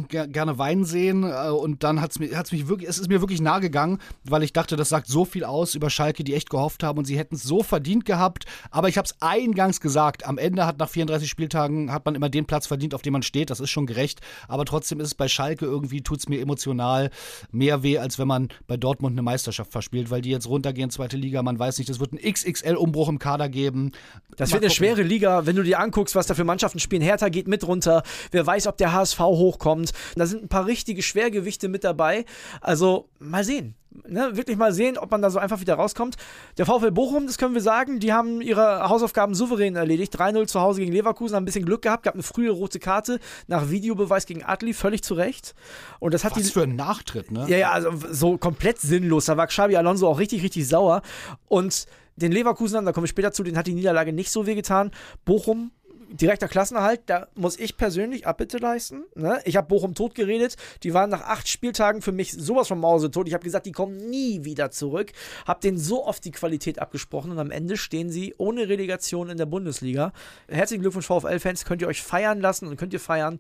ger 0.10 0.28
gerne 0.28 0.58
weinen 0.58 0.86
sehen. 0.86 1.24
äh, 1.24 1.50
Und 1.50 1.84
dann 1.84 2.02
hat's 2.02 2.20
mir, 2.20 2.38
hat's 2.38 2.52
mich 2.52 2.68
wirklich, 2.68 2.90
es 2.90 3.00
ist 3.00 3.08
mir 3.10 3.22
wirklich 3.22 3.42
nahe 3.42 3.62
gegangen, 3.62 4.00
weil 4.24 4.44
ich 4.44 4.54
dachte, 4.54 4.76
das 4.76 4.90
sagt 4.90 5.08
so 5.08 5.26
viel 5.26 5.44
aus 5.44 5.76
über 5.76 5.90
Schalke, 5.90 6.24
die 6.24 6.34
echt 6.34 6.50
gehofft 6.50 6.84
haben 6.84 6.98
und 7.00 7.06
sie 7.06 7.18
hätten 7.18 7.36
es 7.36 7.44
so 7.44 7.64
verdient 7.64 8.06
gehabt. 8.06 8.46
Aber 8.72 8.90
ich 8.90 8.98
habe 8.98 9.06
es 9.06 9.16
eingangs 9.22 9.80
gesagt. 9.82 10.26
Am 10.26 10.38
Ende 10.38 10.66
hat 10.66 10.78
nach 10.80 10.90
34 10.90 11.30
Spieltagen 11.30 11.92
hat 11.92 12.06
man 12.06 12.16
immer 12.16 12.30
den 12.30 12.46
Platz 12.46 12.68
verdient, 12.68 12.94
auf 12.94 13.02
dem 13.02 13.14
man 13.14 13.24
steht. 13.24 13.50
Das 13.50 13.60
ist 13.60 13.70
schon 13.70 13.86
gerecht. 13.86 14.22
Aber 14.48 14.66
trotzdem 14.66 15.00
ist 15.00 15.08
es 15.08 15.16
bei 15.16 15.28
Schalke 15.28 15.66
irgendwie, 15.66 16.02
tut 16.02 16.20
es 16.20 16.30
mir 16.30 16.42
emotional 16.42 17.10
mehr 17.52 17.84
weh, 17.84 17.98
als 17.98 18.20
wenn 18.20 18.28
man 18.28 18.50
bei 18.68 18.78
Dortmund 18.78 19.14
eine 19.14 19.22
Meisterschaft 19.22 19.72
verspielt, 19.72 20.10
weil 20.12 20.22
die 20.22 20.30
jetzt 20.32 20.48
runtergehen, 20.48 20.90
zweite 20.90 21.18
Liga. 21.18 21.42
Man 21.44 21.58
weiß 21.58 21.78
nicht, 21.78 21.90
es 21.90 22.00
wird 22.00 22.12
einen 22.12 22.22
XXL-Umbruch 22.34 23.10
im 23.10 23.20
Kader 23.20 23.50
geben. 23.50 23.92
Das 24.36 24.50
Mal 24.50 24.56
wird 24.56 24.64
eine 24.64 24.70
gucken. 24.70 24.70
schwere 24.72 25.02
Liga, 25.04 25.45
wenn 25.46 25.56
du 25.56 25.64
dir 25.64 25.80
anguckst, 25.80 26.16
was 26.16 26.28
da 26.28 26.34
für 26.34 26.44
Mannschaften 26.44 26.80
spielen. 26.80 27.02
Hertha 27.02 27.30
geht 27.30 27.48
mit 27.48 27.68
runter. 27.68 28.04
Wer 28.32 28.46
weiß, 28.46 28.68
ob 28.68 28.78
der 28.78 28.94
HSV 28.94 29.20
hochkommt. 29.20 29.92
Da 30.16 30.26
sind 30.26 30.44
ein 30.44 30.50
paar 30.50 30.66
richtige 30.66 31.02
Schwergewichte 31.02 31.68
mit 31.68 31.84
dabei. 31.84 32.26
Also 32.62 33.10
mal 33.20 33.44
sehen. 33.44 33.76
Ne, 34.08 34.36
wirklich 34.36 34.58
mal 34.58 34.74
sehen, 34.74 34.98
ob 34.98 35.12
man 35.12 35.22
da 35.22 35.30
so 35.30 35.40
einfach 35.40 35.62
wieder 35.62 35.76
rauskommt. 35.76 36.16
Der 36.58 36.66
VfL 36.66 36.92
Bochum, 36.92 37.28
das 37.28 37.38
können 37.38 37.54
wir 37.54 37.62
sagen, 37.62 38.00
die 38.00 38.14
haben 38.14 38.42
ihre 38.42 38.90
Hausaufgaben 38.90 39.36
souverän 39.36 39.76
erledigt. 39.76 40.20
3-0 40.20 40.48
zu 40.48 40.62
Hause 40.62 40.82
gegen 40.82 40.92
Leverkusen, 40.92 41.36
haben 41.36 41.44
ein 41.44 41.46
bisschen 41.46 41.66
Glück 41.66 41.82
gehabt, 41.82 42.04
gab 42.04 42.14
eine 42.14 42.24
frühe 42.24 42.52
rote 42.52 42.80
Karte 42.80 43.20
nach 43.48 43.70
Videobeweis 43.70 44.26
gegen 44.26 44.44
Adli, 44.44 44.74
völlig 44.74 45.04
zu 45.04 45.14
Recht. 45.14 45.56
Und 46.00 46.14
das 46.14 46.24
hat 46.24 46.36
Was 46.36 46.44
die, 46.44 46.50
für 46.50 46.64
ein 46.64 46.76
Nachtritt, 46.76 47.32
ne? 47.32 47.46
ja, 47.48 47.58
ja, 47.58 47.72
also 47.72 47.92
so 48.12 48.38
komplett 48.38 48.80
sinnlos. 48.80 49.26
Da 49.26 49.38
war 49.38 49.48
Xabi 49.48 49.76
Alonso 49.76 50.08
auch 50.08 50.20
richtig, 50.20 50.44
richtig 50.44 50.68
sauer. 50.68 51.02
Und 51.48 51.86
den 52.16 52.32
Leverkusenern, 52.32 52.86
da 52.86 52.92
komme 52.92 53.06
ich 53.06 53.12
später 53.12 53.32
zu, 53.32 53.44
den 53.44 53.58
hat 53.58 53.68
die 53.68 53.74
Niederlage 53.74 54.14
nicht 54.14 54.32
so 54.32 54.46
wehgetan. 54.46 54.92
Bochum, 55.26 55.72
direkter 56.18 56.48
Klassenerhalt, 56.48 57.02
da 57.08 57.28
muss 57.36 57.60
ich 57.60 57.78
persönlich 57.78 58.28
Abbitte 58.28 58.58
leisten. 58.58 59.04
Ne? 59.16 59.40
Ich 59.46 59.58
habe 59.58 59.68
Bochum 59.68 59.96
tot 59.96 60.16
geredet. 60.16 60.56
Die 60.84 60.94
waren 60.94 61.10
nach 61.10 61.22
acht 61.22 61.48
Spieltagen 61.48 62.02
für 62.02 62.12
mich 62.12 62.32
sowas 62.32 62.68
von 62.68 62.80
Mausetot. 62.80 63.28
Ich 63.28 63.34
habe 63.34 63.44
gesagt, 63.44 63.66
die 63.66 63.72
kommen 63.72 64.10
nie 64.10 64.44
wieder 64.44 64.72
zurück. 64.72 65.12
Habe 65.46 65.62
denen 65.62 65.78
so 65.78 66.06
oft 66.06 66.24
die 66.26 66.32
Qualität 66.32 66.80
abgesprochen 66.80 67.32
und 67.32 67.40
am 67.40 67.52
Ende 67.52 67.78
stehen 67.78 68.10
sie 68.10 68.34
ohne 68.38 68.70
Relegation 68.70 69.30
in 69.30 69.38
der 69.38 69.46
Bundesliga. 69.46 70.14
Herzlichen 70.48 70.82
Glückwunsch, 70.82 71.08
VfL-Fans. 71.08 71.66
Könnt 71.66 71.82
ihr 71.82 71.88
euch 71.88 72.02
feiern 72.02 72.40
lassen 72.40 72.68
und 72.68 72.78
könnt 72.78 72.94
ihr 72.94 73.00
feiern. 73.00 73.40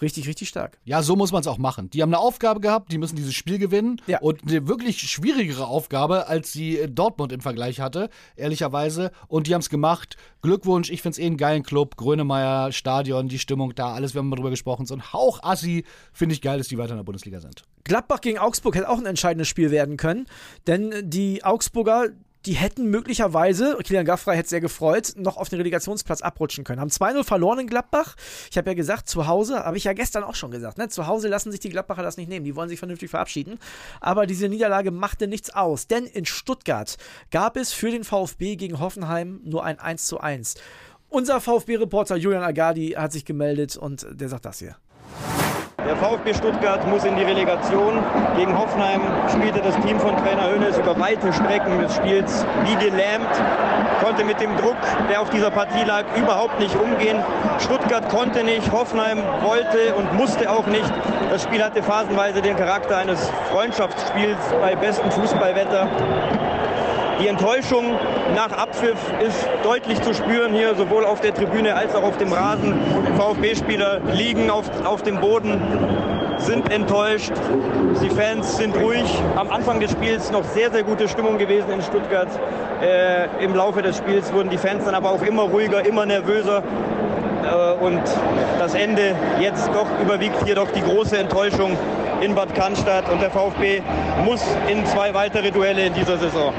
Richtig, 0.00 0.26
richtig 0.26 0.48
stark. 0.48 0.78
Ja, 0.84 1.02
so 1.02 1.14
muss 1.16 1.32
man 1.32 1.40
es 1.40 1.46
auch 1.46 1.58
machen. 1.58 1.90
Die 1.90 2.02
haben 2.02 2.10
eine 2.10 2.18
Aufgabe 2.18 2.60
gehabt, 2.60 2.90
die 2.90 2.98
müssen 2.98 3.16
dieses 3.16 3.34
Spiel 3.34 3.58
gewinnen. 3.58 4.00
Ja. 4.06 4.18
Und 4.20 4.42
eine 4.42 4.66
wirklich 4.66 5.00
schwierigere 5.00 5.66
Aufgabe, 5.66 6.26
als 6.26 6.52
sie 6.52 6.78
äh, 6.78 6.88
Dortmund 6.88 7.32
im 7.32 7.40
Vergleich 7.40 7.80
hatte, 7.80 8.10
ehrlicherweise. 8.36 9.12
Und 9.28 9.46
die 9.46 9.54
haben 9.54 9.60
es 9.60 9.70
gemacht. 9.70 10.16
Glückwunsch, 10.42 10.90
ich 10.90 11.02
finde 11.02 11.14
es 11.14 11.18
eh 11.18 11.26
einen 11.26 11.36
geilen 11.36 11.62
Club. 11.62 11.96
Grönemeyer, 11.96 12.72
Stadion, 12.72 13.28
die 13.28 13.38
Stimmung 13.38 13.74
da, 13.74 13.94
alles, 13.94 14.14
wir 14.14 14.18
haben 14.18 14.28
mal 14.28 14.36
drüber 14.36 14.50
gesprochen. 14.50 14.86
So 14.86 14.94
ein 14.94 15.12
Hauch 15.12 15.42
Assi, 15.42 15.84
finde 16.12 16.34
ich 16.34 16.42
geil, 16.42 16.58
dass 16.58 16.68
die 16.68 16.78
weiter 16.78 16.90
in 16.90 16.98
der 16.98 17.04
Bundesliga 17.04 17.40
sind. 17.40 17.62
Gladbach 17.84 18.20
gegen 18.20 18.38
Augsburg 18.38 18.74
hätte 18.76 18.88
auch 18.88 18.98
ein 18.98 19.06
entscheidendes 19.06 19.48
Spiel 19.48 19.70
werden 19.70 19.96
können, 19.96 20.26
denn 20.66 20.92
die 21.10 21.44
Augsburger, 21.44 22.08
die 22.46 22.54
hätten 22.54 22.90
möglicherweise, 22.90 23.78
Kilian 23.82 24.04
Gaffrey 24.04 24.36
hätte 24.36 24.48
sehr 24.48 24.60
gefreut, 24.60 25.14
noch 25.16 25.36
auf 25.36 25.48
den 25.48 25.58
Relegationsplatz 25.58 26.20
abrutschen 26.20 26.64
können. 26.64 26.80
Haben 26.80 26.90
2-0 26.90 27.24
verloren 27.24 27.60
in 27.60 27.66
Gladbach. 27.66 28.16
Ich 28.50 28.58
habe 28.58 28.70
ja 28.70 28.74
gesagt, 28.74 29.08
zu 29.08 29.26
Hause, 29.26 29.64
habe 29.64 29.76
ich 29.76 29.84
ja 29.84 29.92
gestern 29.92 30.24
auch 30.24 30.34
schon 30.34 30.50
gesagt, 30.50 30.78
ne? 30.78 30.88
zu 30.88 31.06
Hause 31.06 31.28
lassen 31.28 31.50
sich 31.50 31.60
die 31.60 31.70
Gladbacher 31.70 32.02
das 32.02 32.16
nicht 32.16 32.28
nehmen. 32.28 32.44
Die 32.44 32.54
wollen 32.54 32.68
sich 32.68 32.78
vernünftig 32.78 33.10
verabschieden. 33.10 33.58
Aber 34.00 34.26
diese 34.26 34.48
Niederlage 34.48 34.90
machte 34.90 35.26
nichts 35.26 35.54
aus, 35.54 35.86
denn 35.86 36.04
in 36.04 36.26
Stuttgart 36.26 36.96
gab 37.30 37.56
es 37.56 37.72
für 37.72 37.90
den 37.90 38.04
VfB 38.04 38.56
gegen 38.56 38.78
Hoffenheim 38.78 39.40
nur 39.44 39.64
ein 39.64 39.78
1:1. 39.78 40.56
Unser 41.08 41.40
VfB-Reporter 41.40 42.16
Julian 42.16 42.42
Agadi 42.42 42.90
hat 42.90 43.12
sich 43.12 43.24
gemeldet 43.24 43.76
und 43.76 44.06
der 44.10 44.28
sagt 44.28 44.44
das 44.44 44.58
hier. 44.58 44.76
Der 45.86 45.96
VfB 45.96 46.32
Stuttgart 46.32 46.86
muss 46.88 47.04
in 47.04 47.14
die 47.14 47.22
Relegation. 47.22 48.02
Gegen 48.36 48.56
Hoffenheim 48.56 49.02
spielte 49.30 49.60
das 49.60 49.78
Team 49.80 50.00
von 50.00 50.16
Trainer 50.16 50.48
Hönes 50.50 50.78
über 50.78 50.98
weite 50.98 51.30
Strecken 51.32 51.78
des 51.78 51.94
Spiels 51.94 52.46
wie 52.64 52.74
gelähmt, 52.76 53.28
konnte 54.02 54.24
mit 54.24 54.40
dem 54.40 54.56
Druck, 54.56 54.78
der 55.10 55.20
auf 55.20 55.28
dieser 55.28 55.50
Partie 55.50 55.84
lag, 55.84 56.04
überhaupt 56.16 56.58
nicht 56.58 56.74
umgehen. 56.74 57.18
Stuttgart 57.58 58.08
konnte 58.08 58.44
nicht, 58.44 58.72
Hoffenheim 58.72 59.18
wollte 59.42 59.94
und 59.94 60.14
musste 60.14 60.50
auch 60.50 60.66
nicht. 60.66 60.90
Das 61.30 61.42
Spiel 61.42 61.62
hatte 61.62 61.82
phasenweise 61.82 62.40
den 62.40 62.56
Charakter 62.56 62.96
eines 62.96 63.30
Freundschaftsspiels 63.52 64.38
bei 64.62 64.74
bestem 64.76 65.10
Fußballwetter. 65.10 65.86
Die 67.20 67.28
Enttäuschung 67.28 67.92
nach 68.34 68.50
Abpfiff 68.50 68.98
ist 69.24 69.48
deutlich 69.62 70.00
zu 70.02 70.14
spüren 70.14 70.52
hier, 70.52 70.74
sowohl 70.74 71.04
auf 71.04 71.20
der 71.20 71.32
Tribüne 71.32 71.74
als 71.74 71.94
auch 71.94 72.02
auf 72.02 72.16
dem 72.16 72.32
Rasen. 72.32 72.74
VfB-Spieler 73.16 74.00
liegen 74.12 74.50
auf, 74.50 74.64
auf 74.84 75.02
dem 75.02 75.20
Boden, 75.20 75.60
sind 76.38 76.72
enttäuscht. 76.72 77.32
Die 78.02 78.10
Fans 78.10 78.56
sind 78.56 78.76
ruhig. 78.76 79.04
Am 79.36 79.50
Anfang 79.50 79.78
des 79.78 79.92
Spiels 79.92 80.32
noch 80.32 80.44
sehr, 80.44 80.72
sehr 80.72 80.82
gute 80.82 81.08
Stimmung 81.08 81.38
gewesen 81.38 81.70
in 81.70 81.82
Stuttgart. 81.82 82.28
Äh, 82.82 83.44
Im 83.44 83.54
Laufe 83.54 83.80
des 83.82 83.96
Spiels 83.96 84.32
wurden 84.32 84.50
die 84.50 84.58
Fans 84.58 84.84
dann 84.84 84.94
aber 84.94 85.10
auch 85.10 85.22
immer 85.22 85.42
ruhiger, 85.42 85.86
immer 85.86 86.06
nervöser. 86.06 86.62
Äh, 87.44 87.84
und 87.84 88.02
das 88.58 88.74
Ende 88.74 89.14
jetzt 89.40 89.68
doch 89.68 89.86
überwiegt 90.02 90.44
hier 90.44 90.56
doch 90.56 90.70
die 90.72 90.82
große 90.82 91.16
Enttäuschung. 91.16 91.76
in 92.20 92.34
Bad 92.34 92.54
Cannstatt 92.54 93.08
und 93.10 93.20
der 93.20 93.30
VfB 93.30 93.82
muss 94.24 94.42
in 94.68 94.86
zwei 94.86 95.12
weitere 95.12 95.50
Duelle 95.50 95.86
in 95.86 95.94
dieser 95.94 96.16
Saison. 96.16 96.52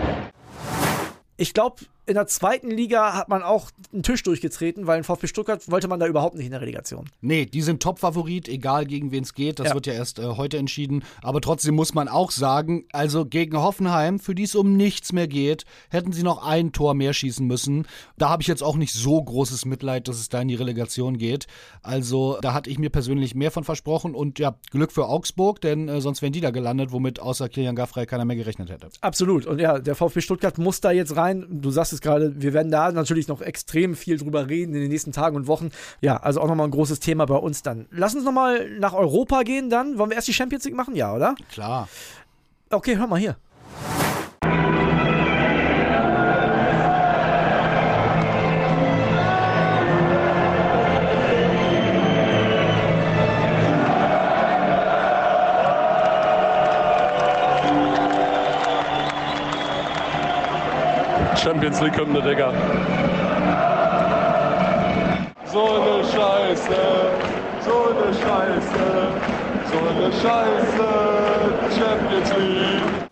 Ich 1.37 1.53
glaube, 1.53 1.85
in 2.07 2.13
der 2.15 2.27
zweiten 2.27 2.69
Liga 2.69 3.13
hat 3.13 3.29
man 3.29 3.41
auch 3.43 3.71
einen 3.93 4.03
Tisch 4.03 4.21
durchgetreten, 4.23 4.87
weil 4.87 4.99
in 4.99 5.03
VfB 5.03 5.27
Stuttgart 5.27 5.69
wollte 5.71 5.87
man 5.87 5.99
da 5.99 6.07
überhaupt 6.07 6.35
nicht 6.35 6.45
in 6.45 6.51
der 6.51 6.61
Relegation. 6.61 7.09
Nee, 7.21 7.45
die 7.45 7.61
sind 7.61 7.81
Top-Favorit, 7.81 8.47
egal 8.47 8.85
gegen 8.85 9.11
wen 9.11 9.23
es 9.23 9.33
geht. 9.33 9.59
Das 9.59 9.69
Ja. 9.69 9.73
wird 9.73 9.87
ja 9.87 9.93
erst 9.93 10.19
äh, 10.19 10.23
heute 10.23 10.57
entschieden. 10.57 11.03
Aber 11.21 11.41
trotzdem 11.41 11.75
muss 11.75 11.93
man 11.93 12.07
auch 12.07 12.31
sagen, 12.31 12.85
also 12.91 13.25
gegen 13.25 13.57
Hoffenheim, 13.57 14.19
für 14.19 14.35
die 14.35 14.43
es 14.43 14.55
um 14.55 14.77
nichts 14.77 15.13
mehr 15.13 15.27
geht, 15.27 15.65
hätten 15.89 16.11
sie 16.13 16.23
noch 16.23 16.45
ein 16.45 16.71
Tor 16.71 16.93
mehr 16.93 17.13
schießen 17.13 17.45
müssen. 17.45 17.87
Da 18.17 18.29
habe 18.29 18.41
ich 18.41 18.47
jetzt 18.47 18.61
auch 18.63 18.75
nicht 18.75 18.93
so 18.93 19.21
großes 19.23 19.65
Mitleid, 19.65 20.07
dass 20.07 20.17
es 20.19 20.29
da 20.29 20.41
in 20.41 20.47
die 20.47 20.55
Relegation 20.55 21.17
geht. 21.17 21.47
Also 21.81 22.37
da 22.41 22.53
hatte 22.53 22.69
ich 22.69 22.77
mir 22.79 22.89
persönlich 22.89 23.35
mehr 23.35 23.51
von 23.51 23.63
versprochen. 23.63 24.13
Und 24.15 24.39
ja, 24.39 24.55
Glück 24.71 24.91
für 24.91 25.07
Augsburg, 25.07 25.61
denn 25.61 25.87
äh, 25.89 26.01
sonst 26.01 26.21
wären 26.21 26.33
die 26.33 26.41
da 26.41 26.51
gelandet, 26.51 26.91
womit 26.91 27.19
außer 27.19 27.49
Kilian 27.49 27.75
Gaffrey 27.75 28.05
keiner 28.05 28.25
mehr 28.25 28.35
gerechnet 28.35 28.69
hätte. 28.69 28.89
Absolut. 29.01 29.45
Und 29.45 29.59
ja, 29.59 29.79
der 29.79 29.95
VfB 29.95 30.21
Stuttgart 30.21 30.57
muss 30.57 30.81
da 30.81 30.91
jetzt 30.91 31.15
rein. 31.15 31.45
Du 31.49 31.71
sagst 31.71 31.94
es 31.95 32.01
gerade, 32.01 32.41
wir 32.41 32.53
werden 32.53 32.71
da 32.71 32.91
natürlich 32.91 33.27
noch 33.27 33.41
extrem 33.41 33.95
viel 33.95 34.17
drüber 34.17 34.49
reden 34.49 34.73
in 34.75 34.81
den 34.81 34.89
nächsten 34.91 35.11
Tagen 35.11 35.35
und 35.35 35.47
Wochen. 35.47 35.71
Ja, 36.01 36.17
also 36.17 36.41
auch 36.41 36.47
nochmal 36.47 36.67
ein 36.67 36.71
großes 36.71 36.99
Thema 36.99 37.25
bei 37.25 37.35
uns 37.35 37.63
dann. 37.63 37.87
Lass 37.91 38.15
uns 38.15 38.23
nochmal 38.23 38.69
nach 38.79 38.93
Europa 38.93 39.43
gehen 39.43 39.69
dann. 39.69 39.97
Wollen 39.97 40.11
wir 40.11 40.15
erst 40.15 40.27
die 40.27 40.33
Champions 40.33 40.65
League 40.65 40.75
machen? 40.75 40.95
Ja, 40.95 41.13
oder? 41.13 41.35
Klar. 41.51 41.89
Okay, 42.69 42.97
hör 42.97 43.07
mal 43.07 43.19
hier. 43.19 43.37
League 61.81 61.97
Hymne, 61.97 62.21
Digga. 62.21 62.53
So 65.45 65.63
eine 65.63 66.03
Scheiße, 66.03 66.75
so 67.61 67.75
eine 67.89 68.13
Scheiße, 68.13 68.85
so 69.71 69.77
eine 69.89 70.11
Scheiße, 70.13 70.87
Champions 71.77 72.33
League. 72.37 73.04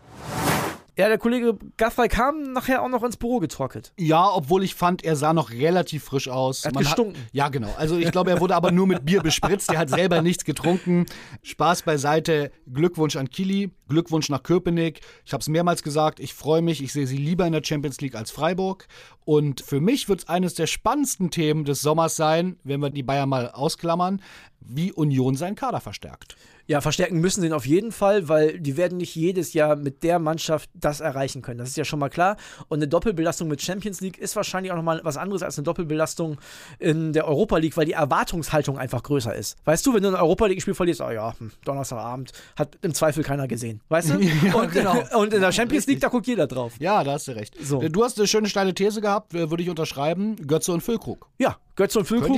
Ja, 0.96 1.08
der 1.08 1.18
Kollege 1.18 1.58
Gaffrey 1.78 2.08
kam 2.08 2.54
nachher 2.54 2.84
auch 2.84 2.90
noch 2.90 3.04
ins 3.04 3.18
Büro 3.18 3.40
getrocknet. 3.40 3.94
Ja, 3.98 4.30
obwohl 4.32 4.64
ich 4.64 4.76
fand, 4.76 5.04
er 5.04 5.16
sah 5.16 5.34
noch 5.34 5.50
relativ 5.50 6.04
frisch 6.04 6.28
aus. 6.30 6.64
Er 6.64 6.68
hat 6.68 6.76
Man 6.76 6.84
gestunken. 6.84 7.22
ja, 7.32 7.50
genau. 7.50 7.74
Also 7.78 7.98
ich 7.98 8.12
glaube, 8.12 8.30
er 8.30 8.40
wurde 8.40 8.56
aber 8.56 8.72
nur 8.72 8.86
mit 8.86 9.04
Bier 9.04 9.22
bespritzt. 9.24 9.72
Er 9.72 9.80
hat 9.80 9.90
selber 9.90 10.22
nichts 10.22 10.46
getrunken. 10.46 11.06
Spaß 11.42 11.82
beiseite. 11.82 12.52
Glückwunsch 12.72 13.16
an 13.16 13.30
Kili. 13.30 13.72
Glückwunsch 13.90 14.30
nach 14.30 14.44
Köpenick. 14.44 15.02
Ich 15.26 15.34
habe 15.34 15.42
es 15.42 15.50
mehrmals 15.50 15.82
gesagt. 15.82 16.20
Ich 16.20 16.34
freue 16.36 16.62
mich. 16.62 16.84
Ich 16.84 16.94
sehe 16.94 17.08
sie 17.08 17.18
lieber 17.18 17.46
in 17.48 17.54
der 17.54 17.64
Champions 17.64 18.00
League 18.00 18.16
als 18.16 18.30
Freiburg. 18.30 18.88
Und 19.26 19.62
für 19.62 19.82
mich 19.82 20.10
wird 20.10 20.20
es 20.20 20.30
eines 20.30 20.54
der 20.54 20.68
spannendsten 20.68 21.32
Themen 21.32 21.66
des 21.66 21.82
Sommers 21.82 22.16
sein, 22.16 22.58
wenn 22.64 22.82
wir 22.82 22.90
die 22.92 23.04
Bayern 23.04 23.30
mal 23.30 23.50
ausklammern, 23.50 24.22
wie 24.68 24.92
Union 24.92 25.36
seinen 25.36 25.56
Kader 25.56 25.80
verstärkt. 25.80 26.36
Ja, 26.66 26.80
verstärken 26.80 27.20
müssen 27.20 27.42
sie 27.42 27.48
ihn 27.48 27.54
auf 27.54 27.66
jeden 27.66 27.92
Fall, 27.92 28.30
weil 28.30 28.58
die 28.58 28.78
werden 28.78 28.98
nicht 28.98 29.14
jedes 29.16 29.52
Jahr 29.52 29.76
mit 29.76 30.02
der 30.02 30.18
Mannschaft 30.18 30.70
das 30.74 31.02
erreichen 31.02 31.42
können. 31.42 31.58
Das 31.58 31.68
ist 31.68 31.76
ja 31.76 31.84
schon 31.84 32.00
mal 32.00 32.10
klar. 32.10 32.38
Und 32.70 32.78
eine 32.78 32.88
Doppelbelastung 32.88 33.50
mit 33.50 33.62
Champions 33.62 34.00
League 34.00 34.18
ist 34.18 34.38
wahrscheinlich 34.38 34.72
auch 34.72 34.78
nochmal 34.78 35.02
was 35.04 35.18
anderes 35.18 35.44
als 35.44 35.58
eine 35.58 35.66
Doppelbelastung 35.66 36.38
in 36.80 37.12
der 37.12 37.28
Europa 37.28 37.58
League, 37.58 37.76
weil 37.76 37.86
die 37.86 37.92
Erwartungshaltung 37.92 38.78
einfach 38.78 39.04
größer 39.04 39.36
ist. 39.36 39.58
Weißt 39.66 39.86
du, 39.86 39.94
wenn 39.94 40.04
du 40.04 40.10
ein 40.10 40.16
Europa 40.16 40.46
League-Spiel 40.46 40.74
verlierst, 40.74 41.02
oh 41.02 41.10
ja, 41.10 41.38
hm, 41.38 41.52
Donnerstagabend, 41.66 42.32
hat 42.56 42.78
im 42.82 42.94
Zweifel 42.94 43.24
keiner 43.26 43.48
gesehen. 43.48 43.82
Weißt 43.90 44.12
du? 44.12 44.20
Ja, 44.44 44.56
und, 44.56 44.72
genau. 44.72 44.96
und 45.18 45.34
in 45.34 45.42
der 45.42 45.52
Champions 45.52 45.86
League, 45.86 46.00
da 46.00 46.08
guckt 46.08 46.28
jeder 46.28 46.48
drauf. 46.48 46.74
Ja, 46.80 47.04
da 47.04 47.14
hast 47.14 47.28
du 47.28 47.34
recht. 47.34 47.56
So. 47.62 47.80
Du 47.88 48.04
hast 48.04 48.18
eine 48.18 48.28
schöne 48.28 48.50
steile 48.50 48.74
These 48.74 49.00
gehabt, 49.00 49.34
äh, 49.34 49.50
würde 49.50 49.64
ich 49.64 49.70
unterschreiben. 49.70 50.36
Götze 50.48 50.72
und 50.74 50.82
Füllkrug. 50.82 51.28
Ja, 51.38 51.58
Götze 51.76 52.00
und 52.00 52.06
Füllkrug. 52.06 52.30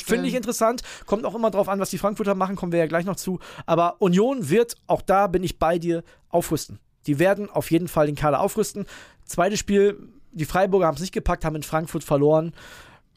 Finde 0.00 0.28
ich 0.28 0.34
interessant. 0.34 0.82
Kommt 1.06 1.24
auch 1.24 1.34
immer 1.34 1.50
drauf 1.50 1.68
an, 1.68 1.80
was 1.80 1.90
die 1.90 1.98
Frankfurter 1.98 2.34
machen, 2.34 2.56
kommen 2.56 2.72
wir 2.72 2.78
ja 2.78 2.86
gleich 2.86 3.04
noch 3.04 3.16
zu. 3.16 3.40
Aber 3.66 4.00
Union 4.00 4.48
wird, 4.48 4.76
auch 4.86 5.02
da 5.02 5.26
bin 5.26 5.42
ich 5.42 5.58
bei 5.58 5.78
dir, 5.78 6.02
aufrüsten. 6.28 6.78
Die 7.06 7.18
werden 7.18 7.50
auf 7.50 7.70
jeden 7.70 7.88
Fall 7.88 8.06
den 8.06 8.16
Kader 8.16 8.40
aufrüsten. 8.40 8.86
Zweites 9.24 9.58
Spiel, 9.58 10.08
die 10.32 10.44
Freiburger 10.44 10.86
haben 10.86 10.96
es 10.96 11.00
nicht 11.00 11.14
gepackt, 11.14 11.44
haben 11.44 11.56
in 11.56 11.62
Frankfurt 11.62 12.04
verloren. 12.04 12.52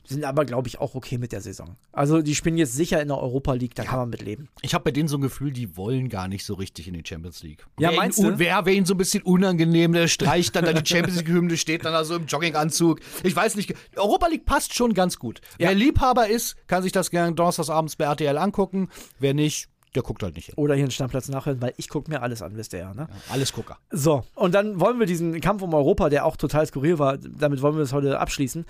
Sind 0.09 0.23
aber, 0.23 0.43
glaube 0.43 0.67
ich, 0.67 0.79
auch 0.79 0.95
okay 0.95 1.19
mit 1.19 1.31
der 1.31 1.41
Saison. 1.41 1.75
Also, 1.91 2.23
die 2.23 2.33
spielen 2.33 2.57
jetzt 2.57 2.73
sicher 2.73 2.99
in 2.99 3.09
der 3.09 3.19
Europa 3.19 3.53
League, 3.53 3.75
da 3.75 3.83
kann 3.83 3.99
man 3.99 4.09
mit 4.09 4.23
leben. 4.23 4.49
Ich 4.63 4.73
habe 4.73 4.83
bei 4.83 4.91
denen 4.91 5.07
so 5.07 5.17
ein 5.17 5.21
Gefühl, 5.21 5.51
die 5.51 5.77
wollen 5.77 6.09
gar 6.09 6.27
nicht 6.27 6.45
so 6.45 6.55
richtig 6.55 6.87
in 6.87 6.95
die 6.95 7.03
Champions 7.05 7.43
League. 7.43 7.63
Ja, 7.79 7.91
Wär 7.91 7.97
meinst 7.97 8.17
ihnen, 8.17 8.31
du? 8.31 8.39
Wer 8.39 8.65
wäre 8.65 8.75
ihnen 8.75 8.87
so 8.87 8.95
ein 8.95 8.97
bisschen 8.97 9.21
unangenehm, 9.21 9.93
der 9.93 10.07
streicht 10.07 10.55
dann 10.55 10.65
da 10.65 10.73
die 10.73 10.83
Champions 10.83 11.19
League-Hymne, 11.19 11.57
steht 11.57 11.85
dann 11.85 11.93
da 11.93 12.03
so 12.03 12.15
im 12.15 12.25
Jogginganzug. 12.25 12.99
Ich 13.21 13.35
weiß 13.35 13.55
nicht, 13.55 13.75
Europa 13.95 14.27
League 14.27 14.45
passt 14.45 14.73
schon 14.73 14.95
ganz 14.95 15.19
gut. 15.19 15.41
Wer 15.59 15.75
Liebhaber 15.75 16.27
ist, 16.27 16.55
kann 16.67 16.81
sich 16.81 16.91
das 16.91 17.11
gerne 17.11 17.35
donnerstagsabends 17.35 17.95
bei 17.95 18.05
RTL 18.05 18.37
angucken. 18.39 18.89
Wer 19.19 19.35
nicht, 19.35 19.69
der 19.95 20.03
guckt 20.03 20.21
halt 20.23 20.35
nicht 20.35 20.47
hin. 20.47 20.55
Oder 20.57 20.75
hier 20.75 20.83
einen 20.83 20.91
Stammplatz 20.91 21.29
nachhören, 21.29 21.61
weil 21.61 21.73
ich 21.77 21.89
gucke 21.89 22.11
mir 22.11 22.21
alles 22.21 22.41
an, 22.41 22.55
wisst 22.55 22.73
ihr 22.73 22.79
ja, 22.79 22.93
ne? 22.93 23.07
Alles 23.29 23.53
Gucker. 23.53 23.77
So, 23.91 24.23
und 24.35 24.53
dann 24.53 24.79
wollen 24.79 24.99
wir 24.99 25.05
diesen 25.05 25.39
Kampf 25.41 25.61
um 25.61 25.73
Europa, 25.73 26.09
der 26.09 26.25
auch 26.25 26.37
total 26.37 26.65
skurril 26.65 26.99
war, 26.99 27.17
damit 27.17 27.61
wollen 27.61 27.75
wir 27.75 27.83
es 27.83 27.93
heute 27.93 28.19
abschließen. 28.19 28.65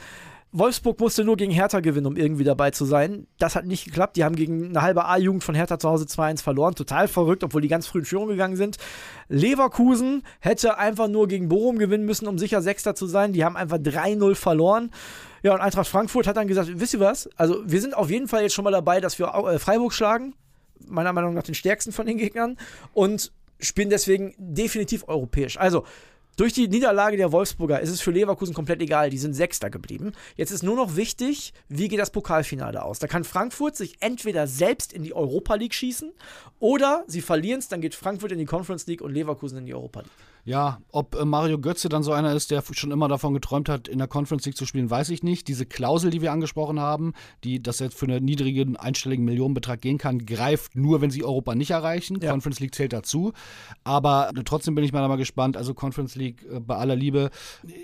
Wolfsburg 0.51 0.99
musste 0.99 1.23
nur 1.23 1.37
gegen 1.37 1.51
Hertha 1.51 1.79
gewinnen, 1.79 2.07
um 2.07 2.17
irgendwie 2.17 2.43
dabei 2.43 2.71
zu 2.71 2.83
sein. 2.85 3.27
Das 3.37 3.55
hat 3.55 3.65
nicht 3.65 3.85
geklappt. 3.85 4.17
Die 4.17 4.23
haben 4.23 4.35
gegen 4.35 4.69
eine 4.69 4.81
halbe 4.81 5.05
A-Jugend 5.05 5.43
von 5.43 5.53
Hertha 5.53 5.77
zu 5.77 5.87
Hause 5.87 6.05
2-1 6.05 6.41
verloren. 6.41 6.73
Total 6.73 7.07
verrückt, 7.07 7.43
obwohl 7.43 7.61
die 7.61 7.67
ganz 7.67 7.85
früh 7.85 7.99
in 7.99 8.05
Führung 8.05 8.29
gegangen 8.29 8.55
sind. 8.55 8.77
Leverkusen 9.27 10.23
hätte 10.39 10.79
einfach 10.79 11.07
nur 11.07 11.27
gegen 11.27 11.49
Bochum 11.49 11.77
gewinnen 11.77 12.05
müssen, 12.05 12.27
um 12.27 12.39
sicher 12.39 12.63
Sechster 12.63 12.95
zu 12.95 13.05
sein. 13.05 13.31
Die 13.31 13.45
haben 13.45 13.55
einfach 13.55 13.77
3-0 13.77 14.33
verloren. 14.33 14.89
Ja, 15.43 15.53
und 15.53 15.61
Eintracht 15.61 15.87
Frankfurt 15.87 16.25
hat 16.25 16.37
dann 16.37 16.47
gesagt, 16.47 16.69
wisst 16.73 16.95
ihr 16.95 16.99
was? 16.99 17.29
Also 17.35 17.61
wir 17.65 17.79
sind 17.79 17.95
auf 17.95 18.09
jeden 18.09 18.27
Fall 18.27 18.41
jetzt 18.41 18.55
schon 18.55 18.63
mal 18.63 18.71
dabei, 18.71 19.01
dass 19.01 19.19
wir 19.19 19.27
äh, 19.27 19.59
Freiburg 19.59 19.93
schlagen. 19.93 20.33
Meiner 20.87 21.13
Meinung 21.13 21.35
nach 21.35 21.43
den 21.43 21.55
stärksten 21.55 21.91
von 21.91 22.07
den 22.07 22.17
Gegnern. 22.17 22.57
Und 22.93 23.31
spielen 23.59 23.89
deswegen 23.89 24.33
definitiv 24.37 25.07
europäisch. 25.07 25.57
Also, 25.57 25.85
durch 26.39 26.53
die 26.53 26.69
Niederlage 26.69 27.17
der 27.17 27.33
Wolfsburger 27.33 27.81
ist 27.81 27.89
es 27.89 27.99
für 27.99 28.11
Leverkusen 28.11 28.53
komplett 28.53 28.81
egal. 28.81 29.09
Die 29.09 29.17
sind 29.17 29.33
Sechster 29.33 29.69
geblieben. 29.69 30.13
Jetzt 30.37 30.51
ist 30.51 30.63
nur 30.63 30.77
noch 30.77 30.95
wichtig, 30.95 31.53
wie 31.67 31.89
geht 31.89 31.99
das 31.99 32.11
Pokalfinale 32.11 32.81
aus? 32.81 32.99
Da 32.99 33.07
kann 33.07 33.25
Frankfurt 33.25 33.75
sich 33.75 33.97
entweder 33.99 34.47
selbst 34.47 34.93
in 34.93 35.03
die 35.03 35.13
Europa 35.13 35.55
League 35.55 35.73
schießen 35.73 36.13
oder 36.59 37.03
sie 37.07 37.21
verlieren 37.21 37.59
es, 37.59 37.67
dann 37.67 37.81
geht 37.81 37.93
Frankfurt 37.93 38.31
in 38.31 38.37
die 38.37 38.45
Conference 38.45 38.87
League 38.87 39.01
und 39.01 39.11
Leverkusen 39.11 39.57
in 39.57 39.65
die 39.65 39.73
Europa 39.73 39.99
League. 39.99 40.11
Ja, 40.45 40.79
ob 40.91 41.15
äh, 41.15 41.25
Mario 41.25 41.59
Götze 41.59 41.89
dann 41.89 42.01
so 42.03 42.11
einer 42.11 42.33
ist, 42.33 42.49
der 42.51 42.63
schon 42.71 42.91
immer 42.91 43.07
davon 43.07 43.33
geträumt 43.33 43.69
hat, 43.69 43.87
in 43.87 43.97
der 43.99 44.07
Conference 44.07 44.45
League 44.45 44.57
zu 44.57 44.65
spielen, 44.65 44.89
weiß 44.89 45.09
ich 45.09 45.21
nicht. 45.21 45.47
Diese 45.47 45.65
Klausel, 45.65 46.09
die 46.11 46.21
wir 46.21 46.31
angesprochen 46.31 46.79
haben, 46.79 47.13
die 47.43 47.61
das 47.61 47.79
jetzt 47.79 47.97
für 47.97 48.05
einen 48.05 48.23
niedrigen 48.25 48.75
einstelligen 48.75 49.25
Millionenbetrag 49.25 49.81
gehen 49.81 49.97
kann, 49.97 50.25
greift 50.25 50.75
nur, 50.75 51.01
wenn 51.01 51.11
sie 51.11 51.23
Europa 51.23 51.55
nicht 51.55 51.71
erreichen. 51.71 52.19
Ja. 52.21 52.31
Conference 52.31 52.59
League 52.59 52.73
zählt 52.73 52.93
dazu. 52.93 53.33
Aber 53.83 54.31
äh, 54.35 54.41
trotzdem 54.43 54.75
bin 54.75 54.83
ich 54.83 54.93
mal, 54.93 55.07
mal 55.07 55.17
gespannt. 55.17 55.57
Also 55.57 55.73
Conference 55.73 56.15
League 56.15 56.43
äh, 56.51 56.59
bei 56.59 56.75
aller 56.75 56.95
Liebe. 56.95 57.29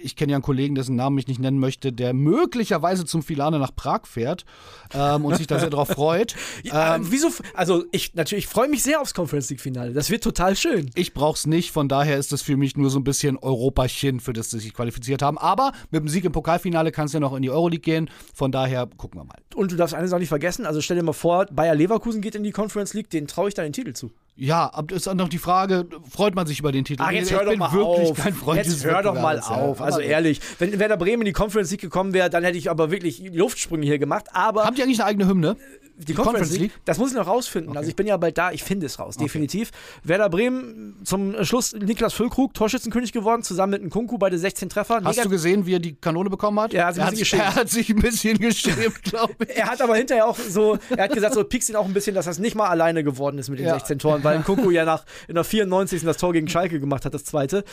Ich 0.03 0.15
kenne 0.15 0.31
ja 0.31 0.37
einen 0.37 0.43
Kollegen, 0.43 0.75
dessen 0.75 0.95
Namen 0.95 1.17
ich 1.17 1.27
nicht 1.27 1.39
nennen 1.39 1.59
möchte, 1.59 1.91
der 1.93 2.13
möglicherweise 2.13 3.05
zum 3.05 3.21
Filane 3.23 3.59
nach 3.59 3.75
Prag 3.75 4.01
fährt 4.05 4.45
ähm, 4.93 5.25
und 5.25 5.35
sich 5.35 5.47
da 5.47 5.59
sehr 5.59 5.69
drauf 5.69 5.89
freut. 5.89 6.35
Ja, 6.63 6.97
wieso? 7.01 7.27
f- 7.27 7.41
Also, 7.53 7.83
ich 7.91 8.15
natürlich 8.15 8.47
freue 8.47 8.67
mich 8.69 8.81
sehr 8.81 9.01
aufs 9.01 9.13
Conference 9.13 9.49
League-Finale. 9.49 9.93
Das 9.93 10.09
wird 10.09 10.23
total 10.23 10.55
schön. 10.55 10.89
Ich 10.95 11.13
brauch's 11.13 11.45
nicht, 11.45 11.71
von 11.71 11.87
daher 11.89 12.17
ist 12.17 12.31
es 12.33 12.41
für 12.45 12.57
mich 12.57 12.77
nur 12.77 12.89
so 12.89 12.99
ein 12.99 13.03
bisschen 13.03 13.37
Europachen, 13.37 14.19
für 14.19 14.33
das 14.33 14.51
sie 14.51 14.59
sich 14.59 14.73
qualifiziert 14.73 15.21
haben. 15.21 15.37
Aber 15.37 15.71
mit 15.91 16.01
dem 16.01 16.07
Sieg 16.07 16.25
im 16.25 16.31
Pokalfinale 16.31 16.91
kann 16.91 17.07
es 17.07 17.13
ja 17.13 17.19
noch 17.19 17.35
in 17.35 17.41
die 17.41 17.49
Euroleague 17.49 17.81
gehen. 17.81 18.09
Von 18.33 18.51
daher 18.51 18.87
gucken 18.97 19.19
wir 19.19 19.25
mal. 19.25 19.39
Und 19.55 19.71
du 19.71 19.75
darfst 19.75 19.93
eines 19.93 20.13
auch 20.13 20.19
nicht 20.19 20.29
vergessen, 20.29 20.65
also 20.65 20.81
stell 20.81 20.97
dir 20.97 21.03
mal 21.03 21.13
vor, 21.13 21.45
Bayer 21.47 21.75
Leverkusen 21.75 22.21
geht 22.21 22.35
in 22.35 22.43
die 22.43 22.51
Conference 22.51 22.93
League, 22.93 23.09
den 23.09 23.27
traue 23.27 23.49
ich 23.49 23.53
dann 23.53 23.65
den 23.65 23.73
Titel 23.73 23.93
zu. 23.93 24.11
Ja, 24.37 24.69
aber 24.73 24.95
ist 24.95 25.07
dann 25.07 25.15
noch 25.17 25.29
die 25.29 25.37
Frage, 25.37 25.87
freut 26.09 26.35
man 26.35 26.45
sich 26.45 26.59
über 26.59 26.71
den 26.73 26.83
Titel? 26.83 27.01
Ach, 27.05 27.11
jetzt 27.11 27.31
ich 27.31 27.37
hör 27.37 27.45
doch 27.45 27.51
bin 27.51 27.59
mal 27.59 27.71
wirklich 27.71 28.09
auf. 28.11 28.17
kein 28.17 28.33
Freund 28.33 28.57
jetzt 28.65 28.83
hör 28.83 29.01
doch 29.01 29.13
mal 29.13 29.39
auf. 29.39 29.81
Also 29.81 30.01
ehrlich, 30.01 30.41
wenn 30.59 30.77
Werder 30.77 30.97
Bremen 30.97 31.21
in 31.21 31.25
die 31.27 31.31
Conference 31.33 31.71
League 31.71 31.81
gekommen 31.81 32.13
wäre, 32.13 32.29
dann 32.29 32.43
hätte 32.43 32.57
ich 32.57 32.69
aber 32.69 32.91
wirklich 32.91 33.23
Luftsprünge 33.33 33.85
hier 33.85 33.97
gemacht. 33.99 34.25
Aber 34.33 34.65
Haben 34.65 34.75
die 34.75 34.83
eigentlich 34.83 34.99
eine 34.99 35.07
eigene 35.09 35.27
Hymne? 35.27 35.55
die 35.97 36.13
Conference 36.13 36.51
League, 36.57 36.73
das 36.83 36.97
muss 36.97 37.11
ich 37.11 37.15
noch 37.15 37.25
rausfinden. 37.25 37.77
Also 37.77 37.87
ich 37.89 37.95
bin 37.95 38.05
ja 38.05 38.17
bald 38.17 38.37
da, 38.37 38.51
ich 38.51 38.65
finde 38.65 38.85
es 38.85 38.99
raus, 38.99 39.15
definitiv. 39.15 39.71
Werder 40.03 40.27
Bremen 40.29 40.97
zum 41.05 41.41
Schluss 41.45 41.73
Niklas 41.73 42.11
Füllkrug, 42.13 42.53
Torschützenkönig 42.53 43.13
geworden, 43.13 43.43
zusammen 43.43 43.71
mit 43.71 43.83
Nkunku, 43.85 44.17
beide 44.17 44.37
16 44.37 44.67
Treffer. 44.67 44.95
Hast 44.95 45.15
Negat- 45.17 45.23
du 45.23 45.29
gesehen, 45.29 45.65
wie 45.65 45.75
er 45.75 45.79
die 45.79 45.95
Kanone 45.95 46.29
bekommen 46.29 46.59
hat? 46.59 46.73
Ja, 46.73 46.87
hat 46.93 47.15
sich 47.15 47.31
er, 47.33 47.39
er 47.45 47.55
hat 47.55 47.69
sich 47.69 47.89
ein 47.91 47.95
bisschen 48.01 48.37
geschämt, 48.37 49.03
glaube 49.03 49.35
ich. 49.47 49.55
Er 49.55 49.67
hat 49.67 49.81
aber 49.81 49.95
hinterher 49.95 50.27
auch 50.27 50.37
so, 50.37 50.77
er 50.97 51.05
hat 51.05 51.13
gesagt, 51.13 51.33
so 51.33 51.45
piekst 51.45 51.69
ihn 51.69 51.77
auch 51.77 51.85
ein 51.85 51.93
bisschen, 51.93 52.13
dass 52.13 52.25
das 52.25 52.39
nicht 52.39 52.55
mal 52.57 52.67
alleine 52.67 53.01
geworden 53.01 53.37
ist 53.37 53.47
mit 53.49 53.59
den 53.59 53.67
Ja. 53.67 53.75
16 53.75 53.97
Toren, 53.99 54.21
weil 54.25 54.39
Nkunku 54.39 54.71
ja 54.71 54.83
nach 54.83 55.05
in 55.27 55.35
der 55.35 55.45
94. 55.45 56.03
das 56.03 56.17
Tor 56.17 56.33
gegen 56.33 56.49
Schalke 56.49 56.79
gemacht 56.79 57.05
hat, 57.05 57.13
das 57.13 57.23
zweite. 57.23 57.63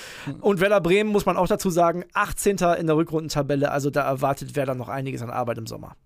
Und 0.40 0.60
Werder 0.60 0.80
Bremen, 0.80 1.10
muss 1.10 1.26
man 1.26 1.36
auch 1.36 1.48
dazu 1.48 1.70
sagen, 1.70 2.04
18. 2.12 2.58
in 2.78 2.86
der 2.86 2.96
Rückrundentabelle, 2.96 3.70
also 3.70 3.90
da 3.90 4.02
erwartet 4.02 4.54
Werder 4.54 4.74
noch 4.74 4.88
einiges 4.88 5.22
an 5.22 5.30
Arbeit 5.30 5.58
im 5.58 5.66
Sommer. 5.66 5.96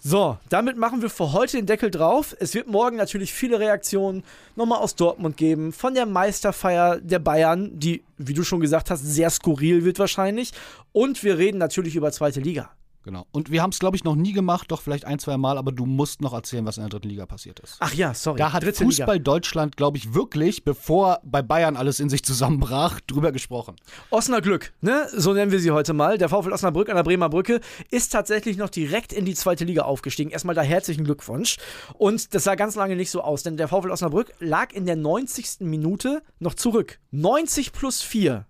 So, 0.00 0.38
damit 0.48 0.76
machen 0.76 1.02
wir 1.02 1.10
für 1.10 1.32
heute 1.32 1.56
den 1.56 1.66
Deckel 1.66 1.90
drauf. 1.90 2.36
Es 2.38 2.54
wird 2.54 2.68
morgen 2.68 2.96
natürlich 2.96 3.32
viele 3.32 3.58
Reaktionen 3.58 4.22
nochmal 4.54 4.78
aus 4.78 4.94
Dortmund 4.94 5.36
geben, 5.36 5.72
von 5.72 5.92
der 5.94 6.06
Meisterfeier 6.06 7.00
der 7.00 7.18
Bayern, 7.18 7.70
die, 7.72 8.04
wie 8.16 8.34
du 8.34 8.44
schon 8.44 8.60
gesagt 8.60 8.90
hast, 8.90 9.00
sehr 9.00 9.28
skurril 9.28 9.84
wird 9.84 9.98
wahrscheinlich. 9.98 10.52
Und 10.92 11.24
wir 11.24 11.36
reden 11.36 11.58
natürlich 11.58 11.96
über 11.96 12.12
zweite 12.12 12.38
Liga. 12.38 12.70
Genau. 13.08 13.26
Und 13.32 13.50
wir 13.50 13.62
haben 13.62 13.70
es, 13.70 13.78
glaube 13.78 13.96
ich, 13.96 14.04
noch 14.04 14.16
nie 14.16 14.34
gemacht, 14.34 14.70
doch 14.70 14.82
vielleicht 14.82 15.06
ein, 15.06 15.18
zwei 15.18 15.38
Mal, 15.38 15.56
aber 15.56 15.72
du 15.72 15.86
musst 15.86 16.20
noch 16.20 16.34
erzählen, 16.34 16.66
was 16.66 16.76
in 16.76 16.82
der 16.82 16.90
dritten 16.90 17.08
Liga 17.08 17.24
passiert 17.24 17.58
ist. 17.60 17.78
Ach 17.80 17.94
ja, 17.94 18.12
sorry. 18.12 18.36
Da 18.36 18.52
hat 18.52 18.62
Dritte 18.62 18.84
Fußball 18.84 19.14
Liga. 19.14 19.24
Deutschland, 19.24 19.78
glaube 19.78 19.96
ich, 19.96 20.12
wirklich, 20.12 20.62
bevor 20.62 21.18
bei 21.24 21.40
Bayern 21.40 21.78
alles 21.78 22.00
in 22.00 22.10
sich 22.10 22.22
zusammenbrach, 22.22 23.00
drüber 23.00 23.32
gesprochen. 23.32 23.76
Osnabrück, 24.10 24.74
ne? 24.82 25.08
so 25.10 25.32
nennen 25.32 25.50
wir 25.50 25.58
sie 25.58 25.70
heute 25.70 25.94
mal. 25.94 26.18
Der 26.18 26.28
VfL 26.28 26.52
Osnabrück 26.52 26.90
an 26.90 26.96
der 26.96 27.02
Bremer 27.02 27.30
Brücke 27.30 27.60
ist 27.90 28.12
tatsächlich 28.12 28.58
noch 28.58 28.68
direkt 28.68 29.14
in 29.14 29.24
die 29.24 29.34
zweite 29.34 29.64
Liga 29.64 29.84
aufgestiegen. 29.84 30.30
Erstmal 30.30 30.54
da 30.54 30.60
herzlichen 30.60 31.04
Glückwunsch. 31.04 31.56
Und 31.94 32.34
das 32.34 32.44
sah 32.44 32.56
ganz 32.56 32.74
lange 32.74 32.94
nicht 32.94 33.10
so 33.10 33.22
aus, 33.22 33.42
denn 33.42 33.56
der 33.56 33.68
VfL 33.68 33.90
Osnabrück 33.90 34.34
lag 34.38 34.74
in 34.74 34.84
der 34.84 34.96
90. 34.96 35.60
Minute 35.60 36.22
noch 36.40 36.52
zurück. 36.52 36.98
90 37.12 37.72
plus 37.72 38.02
4 38.02 38.44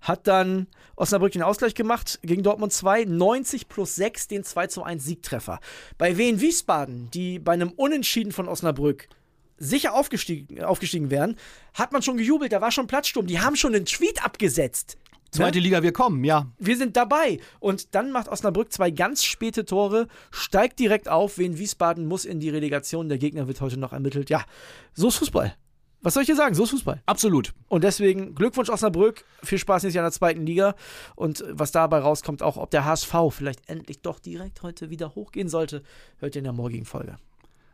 hat 0.00 0.26
dann 0.26 0.66
Osnabrück 0.96 1.32
den 1.32 1.42
Ausgleich 1.42 1.74
gemacht 1.74 2.18
gegen 2.22 2.42
Dortmund 2.42 2.72
2, 2.72 3.04
90 3.04 3.68
plus 3.68 3.96
6 3.96 4.28
den 4.28 4.44
2 4.44 4.66
zu 4.68 4.82
1 4.82 5.04
Siegtreffer. 5.04 5.60
Bei 5.98 6.16
Wien 6.16 6.40
Wiesbaden, 6.40 7.10
die 7.10 7.38
bei 7.38 7.52
einem 7.52 7.70
Unentschieden 7.70 8.32
von 8.32 8.48
Osnabrück 8.48 9.08
sicher 9.56 9.94
aufgestiegen, 9.94 10.62
aufgestiegen 10.64 11.10
wären, 11.10 11.36
hat 11.74 11.92
man 11.92 12.02
schon 12.02 12.16
gejubelt, 12.16 12.52
da 12.52 12.60
war 12.60 12.72
schon 12.72 12.86
Platzsturm, 12.86 13.26
die 13.26 13.40
haben 13.40 13.56
schon 13.56 13.74
einen 13.74 13.84
Tweet 13.84 14.24
abgesetzt. 14.24 14.96
Zweite 15.30 15.60
Liga, 15.60 15.82
wir 15.84 15.92
kommen, 15.92 16.24
ja. 16.24 16.50
Wir 16.58 16.76
sind 16.76 16.96
dabei. 16.96 17.38
Und 17.60 17.94
dann 17.94 18.10
macht 18.10 18.28
Osnabrück 18.28 18.72
zwei 18.72 18.90
ganz 18.90 19.22
späte 19.22 19.64
Tore, 19.64 20.08
steigt 20.32 20.80
direkt 20.80 21.08
auf. 21.08 21.38
Wien 21.38 21.56
Wiesbaden 21.56 22.06
muss 22.06 22.24
in 22.24 22.40
die 22.40 22.50
Relegation. 22.50 23.08
Der 23.08 23.18
Gegner 23.18 23.46
wird 23.46 23.60
heute 23.60 23.78
noch 23.78 23.92
ermittelt. 23.92 24.28
Ja, 24.28 24.44
so 24.92 25.06
ist 25.06 25.18
Fußball. 25.18 25.54
Was 26.02 26.14
soll 26.14 26.22
ich 26.22 26.28
dir 26.28 26.36
sagen? 26.36 26.54
So 26.54 26.64
ist 26.64 26.70
Fußball. 26.70 27.02
Absolut. 27.04 27.52
Und 27.68 27.84
deswegen 27.84 28.34
Glückwunsch 28.34 28.70
Osnabrück. 28.70 29.24
Viel 29.42 29.58
Spaß 29.58 29.82
nächstes 29.82 29.96
Jahr 29.96 30.04
in 30.04 30.10
der 30.10 30.12
zweiten 30.12 30.46
Liga. 30.46 30.74
Und 31.14 31.44
was 31.48 31.72
dabei 31.72 31.98
rauskommt, 31.98 32.42
auch 32.42 32.56
ob 32.56 32.70
der 32.70 32.86
HSV 32.86 33.14
vielleicht 33.30 33.68
endlich 33.68 34.00
doch 34.00 34.18
direkt 34.18 34.62
heute 34.62 34.88
wieder 34.88 35.14
hochgehen 35.14 35.48
sollte, 35.48 35.82
hört 36.18 36.34
ihr 36.34 36.40
in 36.40 36.44
der 36.44 36.54
morgigen 36.54 36.86
Folge. 36.86 37.16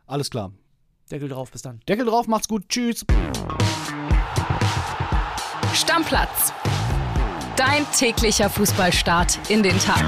Alles 0.07 0.29
klar. 0.29 0.51
Deckel 1.09 1.29
drauf, 1.29 1.51
bis 1.51 1.61
dann. 1.61 1.79
Deckel 1.87 2.05
drauf, 2.05 2.27
macht's 2.27 2.49
gut. 2.49 2.67
Tschüss. 2.67 3.05
Stammplatz. 5.73 6.51
Dein 7.55 7.85
täglicher 7.91 8.49
Fußballstart 8.49 9.49
in 9.49 9.63
den 9.63 9.79
Tag. 9.79 10.03